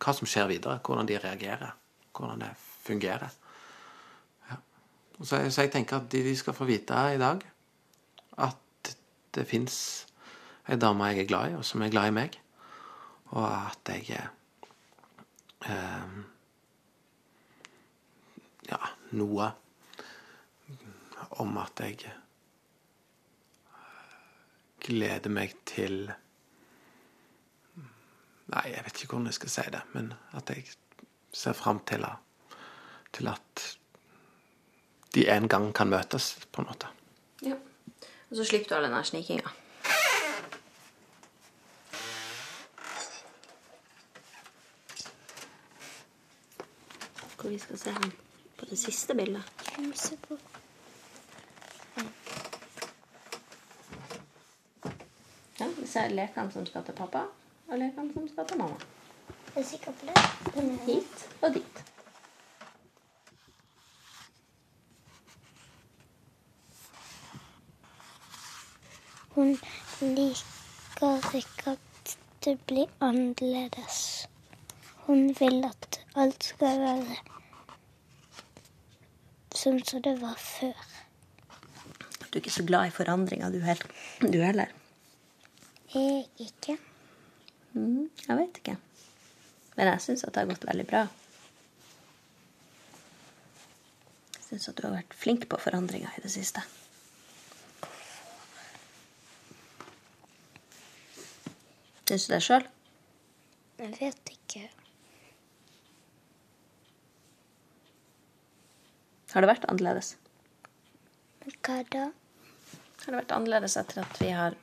hva 0.01 0.13
som 0.17 0.27
skjer 0.27 0.49
videre. 0.51 0.79
Hvordan 0.83 1.07
de 1.07 1.19
reagerer. 1.21 1.71
Hvordan 2.17 2.43
det 2.43 2.51
fungerer. 2.83 3.31
Ja. 4.49 4.59
Så, 5.21 5.37
jeg- 5.45 5.53
så 5.55 5.61
jeg 5.65 5.71
tenker 5.77 6.01
at 6.01 6.09
de, 6.11 6.23
de 6.27 6.35
skal 6.35 6.57
få 6.57 6.67
vite 6.67 6.97
i 7.15 7.19
dag 7.21 7.45
at 8.41 8.95
det 9.35 9.47
fins 9.47 9.75
ei 10.71 10.79
dame 10.79 11.09
jeg 11.11 11.23
er 11.23 11.27
glad 11.27 11.51
i, 11.51 11.55
og 11.59 11.65
som 11.67 11.83
er 11.83 11.91
glad 11.91 12.11
i 12.11 12.15
meg. 12.15 12.37
Og 13.31 13.47
at 13.47 13.91
jeg 13.91 14.15
er 14.15 14.29
eh, 15.67 16.19
Ja, 18.71 18.77
noe 19.19 19.49
om 21.43 21.57
at 21.59 21.81
jeg 21.83 21.97
eh, 22.07 22.19
gleder 24.85 25.33
meg 25.33 25.55
til 25.67 26.05
Nei, 28.51 28.65
jeg 28.67 28.83
vet 28.83 28.97
ikke 28.99 29.15
hvordan 29.15 29.29
jeg 29.29 29.37
skal 29.37 29.51
si 29.53 29.63
det, 29.71 29.81
men 29.95 30.09
at 30.35 30.49
jeg 30.51 30.65
ser 31.31 31.55
fram 31.55 31.79
til, 31.87 32.03
til 33.15 33.29
at 33.31 33.63
de 35.15 35.23
en 35.31 35.47
gang 35.47 35.69
kan 35.75 35.87
møtes, 35.87 36.33
på 36.51 36.61
en 36.61 36.67
måte. 36.67 36.89
Ja. 37.47 37.55
Og 38.27 38.35
så 38.35 38.43
slipper 38.49 38.73
du 38.73 38.75
all 38.75 38.89
den 38.91 39.07
snikinga. 39.07 39.53
Vi 47.51 47.59
skal 47.59 47.77
se 47.77 47.91
hen? 47.91 48.11
På 48.57 48.65
det 48.65 48.77
siste 48.79 49.15
bildet. 49.15 49.43
Ja, 55.59 55.67
vi 55.77 55.87
ser 55.87 56.09
lekene 56.09 56.51
som 56.51 56.65
skal 56.65 56.85
til 56.87 56.95
pappa, 56.95 57.25
og 57.67 57.79
lekene 57.79 58.13
som 58.13 58.27
skal 58.31 58.47
til 58.47 58.57
mamma. 58.61 58.77
Er 59.55 59.61
du 59.61 59.67
sikker 59.67 59.91
på 59.91 60.07
det? 60.07 60.15
Hit 60.85 61.25
og 61.41 61.53
dit. 61.53 61.81
Hun 69.35 69.57
liker 70.01 71.35
ikke 71.35 71.75
at 71.75 72.15
det 72.45 72.55
blir 72.67 72.87
annerledes. 73.01 74.27
Hun 74.95 75.35
vil 75.39 75.65
at 75.65 75.99
alt 76.15 76.43
skal 76.43 76.79
være 76.79 77.30
sånn 79.61 79.81
som 79.85 80.01
det 80.05 80.15
var 80.21 80.37
før. 80.41 80.77
Du 82.31 82.37
er 82.37 82.41
ikke 82.41 82.53
så 82.53 82.65
glad 82.65 82.87
i 82.87 82.93
forandringer, 82.95 83.51
du, 83.51 83.59
heller? 83.65 83.89
du 84.21 84.39
heller. 84.41 84.71
Jeg 85.93 86.25
ikke. 86.39 86.77
Mm, 87.73 88.07
jeg 88.27 88.37
vet 88.39 88.61
ikke. 88.61 88.77
Men 89.75 89.91
jeg 89.91 90.03
syns 90.05 90.23
at 90.23 90.33
det 90.33 90.43
har 90.43 90.51
gått 90.53 90.67
veldig 90.67 90.85
bra. 90.87 91.01
Jeg 94.37 94.45
syns 94.47 94.69
at 94.71 94.79
du 94.79 94.85
har 94.87 94.95
vært 94.95 95.17
flink 95.19 95.47
på 95.51 95.59
forandringer 95.59 96.15
i 96.17 96.23
det 96.23 96.31
siste. 96.31 96.63
Syns 102.07 102.27
du 102.27 102.33
det 102.33 102.43
sjøl? 102.43 102.65
Jeg 103.79 103.97
vet 103.99 104.31
ikke. 104.37 104.69
Har 109.31 109.45
det 109.45 109.47
vært 109.47 109.65
annerledes? 109.71 110.15
Men 111.41 111.53
hva 111.63 111.75
da? 111.93 112.01
Har 113.01 113.05
det 113.05 113.19
vært 113.21 113.31
annerledes 113.31 113.77
etter 113.79 114.01
at 114.03 114.17
vi 114.19 114.27
har 114.35 114.57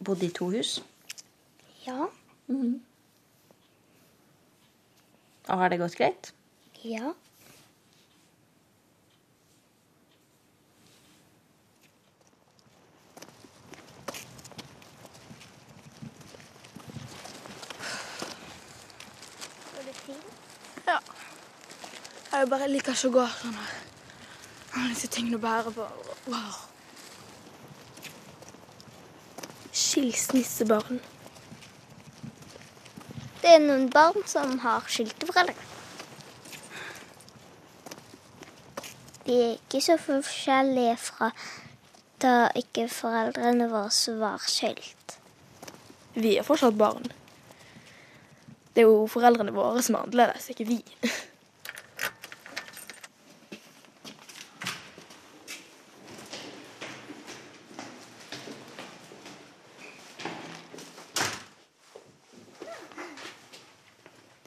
bodd 0.00 0.22
i 0.24 0.30
to 0.32 0.48
hus? 0.54 0.78
Ja. 1.84 2.08
Og 5.48 5.60
har 5.60 5.68
det 5.68 5.78
gått 5.82 5.98
greit? 6.00 6.32
Ja. 6.80 7.12
Var 19.74 19.84
det 19.84 19.94
fint? 20.00 20.32
Ja. 20.88 20.98
Jeg 22.32 22.50
bare 22.56 22.72
liker 22.72 22.96
ikke 22.96 23.12
å 23.12 23.16
gå 23.20 23.28
sånn 23.36 23.60
her. 23.60 23.76
Alle 24.74 24.92
Disse 24.92 25.08
tingene 25.12 25.38
å 25.38 25.42
bære 25.42 25.72
på. 25.76 25.86
Wow. 26.28 26.58
Skilsmissebarn. 29.72 31.00
Det 33.38 33.54
er 33.54 33.62
noen 33.62 33.86
barn 33.94 34.24
som 34.26 34.58
har 34.64 34.86
skilte 34.90 35.28
foreldre. 35.28 35.54
De 39.28 39.36
er 39.44 39.56
ikke 39.56 39.80
så 39.84 39.98
forskjellige 40.00 40.96
fra 40.96 41.30
da 42.22 42.48
ikke 42.58 42.88
foreldrene 42.90 43.68
våre 43.70 44.14
var 44.18 44.42
skilt. 44.50 45.18
Vi 46.18 46.34
er 46.36 46.46
fortsatt 46.46 46.78
barn. 46.80 47.06
Det 48.74 48.82
er 48.82 48.88
jo 48.88 49.06
foreldrene 49.10 49.54
våre 49.54 49.82
som 49.84 49.98
er 49.98 50.06
annerledes, 50.06 50.48
ikke 50.50 50.66
vi. 50.66 50.80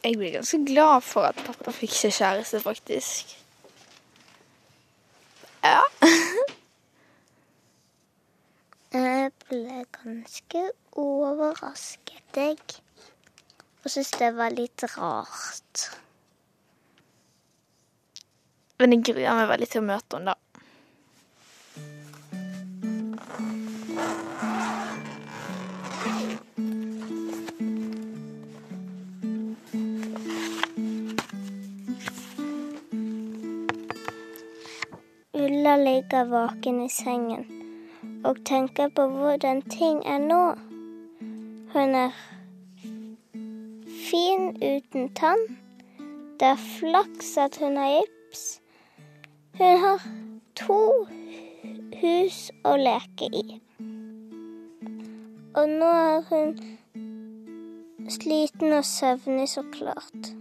Jeg 0.04 0.18
blir 0.18 0.32
ganske 0.34 0.58
glad 0.66 1.04
for 1.06 1.30
at 1.30 1.44
pappa 1.46 1.72
fikk 1.76 1.94
seg 1.94 2.16
kjæreste, 2.16 2.60
faktisk. 2.64 3.36
Ja. 5.64 5.82
Jeg 8.92 9.30
ble 9.46 9.86
ganske 9.96 10.62
overrasket, 11.00 12.26
jeg. 12.36 12.58
Og 13.84 13.88
syntes 13.94 14.12
det 14.20 14.32
var 14.36 14.52
litt 14.52 14.84
rart. 14.98 15.86
Men 18.82 18.98
jeg 18.98 19.06
gruer 19.14 19.38
meg 19.38 19.48
veldig 19.54 19.70
til 19.72 19.80
å 19.80 19.88
møte 19.94 20.20
henne, 20.20 20.34
da. 20.34 20.51
Ligger 35.86 36.30
vaken 36.30 36.82
i 36.86 36.90
sengen 36.90 37.46
og 38.24 38.46
tenker 38.46 38.90
på 38.96 39.08
hvordan 39.08 39.62
ting 39.62 40.02
er 40.06 40.18
nå. 40.18 40.44
Hun 41.74 41.96
er 41.96 42.12
fin 44.10 44.50
uten 44.62 45.10
tann. 45.16 45.44
Det 46.40 46.48
er 46.48 46.56
flaks 46.80 47.38
at 47.38 47.58
hun 47.62 47.78
har 47.78 47.90
gips. 47.90 48.62
Hun 49.58 49.78
har 49.86 50.06
to 50.56 50.82
hus 52.02 52.40
å 52.66 52.76
leke 52.82 53.30
i. 53.30 53.62
Og 55.56 55.70
nå 55.70 55.90
er 55.90 56.22
hun 56.30 56.56
sliten 58.10 58.74
og 58.74 58.86
søvnig, 58.86 59.50
så 59.50 59.64
klart. 59.74 60.32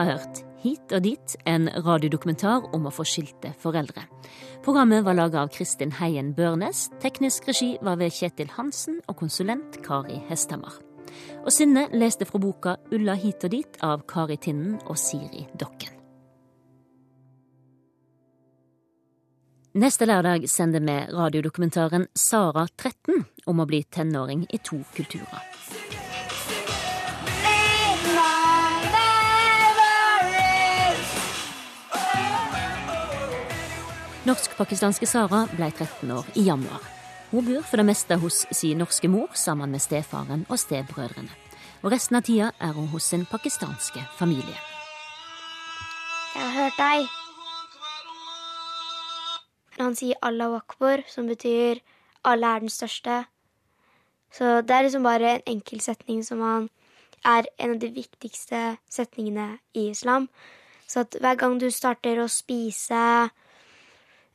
Har 0.00 0.16
hørt 0.16 0.44
Hit 0.60 0.92
og 0.92 1.06
dit, 1.06 1.34
en 1.48 1.70
radiodokumentar 1.72 2.66
om 2.76 2.84
å 2.84 2.92
få 2.92 3.04
skilte 3.08 3.54
foreldre. 3.62 4.02
Programmet 4.64 5.06
var 5.06 5.16
laga 5.16 5.40
av 5.40 5.52
Kristin 5.54 5.94
Heien 5.96 6.34
Børnes, 6.36 6.90
teknisk 7.00 7.48
regi 7.48 7.70
var 7.80 7.96
ved 8.00 8.12
Kjetil 8.12 8.50
Hansen 8.58 8.98
og 9.08 9.16
konsulent 9.22 9.80
Kari 9.86 10.18
Hesthammer. 10.28 10.76
Og 11.46 11.48
Synne 11.54 11.86
leste 11.96 12.28
fra 12.28 12.42
boka 12.42 12.76
Ulla 12.92 13.16
hit 13.16 13.44
og 13.48 13.56
dit 13.56 13.80
av 13.80 14.04
Kari 14.08 14.36
Tinnen 14.36 14.76
og 14.84 15.00
Siri 15.00 15.46
Dokken. 15.56 15.96
Neste 19.80 20.04
lørdag 20.04 20.48
sender 20.50 20.82
vi 20.82 20.96
radiodokumentaren 21.14 22.08
Sara 22.18 22.66
13 22.76 23.24
om 23.46 23.62
å 23.62 23.68
bli 23.70 23.84
tenåring 23.88 24.44
i 24.50 24.58
to 24.58 24.82
kulturer. 24.96 25.46
Norsk-pakistanske 34.28 35.06
Sara 35.08 35.46
ble 35.48 35.70
13 35.72 36.10
år 36.12 36.26
i 36.36 36.42
januar. 36.44 36.82
Hun 37.30 37.46
bor 37.46 37.62
for 37.64 37.80
det 37.80 37.86
meste 37.88 38.18
hos 38.20 38.42
sin 38.52 38.82
norske 38.82 39.08
mor 39.08 39.32
sammen 39.32 39.72
med 39.72 39.80
stefaren 39.80 40.42
og 40.50 40.60
stebrødrene. 40.60 41.32
Og 41.80 41.94
resten 41.94 42.18
av 42.18 42.26
tida 42.28 42.50
er 42.60 42.74
hun 42.76 42.90
hos 42.92 43.08
sin 43.08 43.24
pakistanske 43.24 44.02
familie. 44.18 44.58
Jeg 46.34 46.42
har 46.42 46.52
hørt 46.52 46.76
deg. 46.76 47.08
Han 49.80 49.96
sier 49.96 50.20
Allah 50.20 50.52
wakbar, 50.52 51.00
som 51.08 51.24
betyr 51.26 51.80
alle 52.20 52.46
er 52.46 52.60
den 52.60 52.68
største. 52.68 53.24
Så 54.30 54.60
det 54.60 54.76
er 54.76 54.82
liksom 54.84 55.08
bare 55.08 55.38
en 55.38 55.46
enkel 55.56 55.80
setning 55.80 56.20
som 56.26 56.44
han 56.44 56.68
er 57.24 57.48
en 57.56 57.78
av 57.78 57.80
de 57.80 57.88
viktigste 57.88 58.76
setningene 58.84 59.54
i 59.72 59.88
islam. 59.90 60.28
Så 60.86 61.06
at 61.08 61.16
hver 61.20 61.40
gang 61.40 61.56
du 61.60 61.70
starter 61.72 62.20
å 62.20 62.28
spise, 62.28 63.30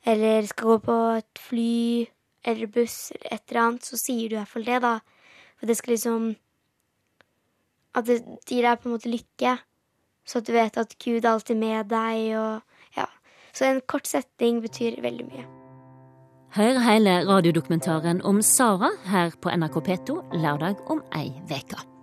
eller 0.06 0.46
skal 0.46 0.72
gå 0.72 0.78
på 0.86 0.96
et 1.18 1.40
fly 1.42 2.06
eller 2.46 2.70
buss 2.70 3.10
eller 3.14 3.34
et 3.34 3.42
eller 3.50 3.62
annet, 3.62 3.86
så 3.86 3.98
sier 3.98 4.30
du 4.30 4.36
i 4.36 4.38
hvert 4.38 4.52
fall 4.52 4.66
det, 4.66 4.80
da. 4.84 4.98
For 5.58 5.66
det 5.66 5.78
skal 5.78 5.96
liksom 5.96 6.34
At 7.96 8.04
det 8.04 8.18
gir 8.44 8.60
deg 8.60 8.80
på 8.82 8.90
en 8.90 8.92
måte 8.92 9.08
lykke. 9.08 9.54
Så 10.28 10.42
at 10.42 10.46
du 10.46 10.52
vet 10.52 10.76
at 10.76 10.90
Gud 11.00 11.24
er 11.24 11.30
alltid 11.30 11.56
med 11.56 11.88
deg, 11.88 12.36
og 12.36 12.60
ja. 12.98 13.06
Så 13.56 13.64
en 13.64 13.80
kort 13.88 14.06
setning 14.06 14.60
betyr 14.60 15.00
veldig 15.00 15.26
mye. 15.30 15.46
Hør 16.56 16.78
hele 16.84 17.18
radiodokumentaren 17.24 18.20
om 18.20 18.42
Sara 18.44 18.92
her 19.08 19.32
på 19.40 19.48
NRK 19.48 19.80
P2 19.88 20.20
lørdag 20.36 20.84
om 20.92 21.00
ei 21.16 21.30
veke. 21.48 21.95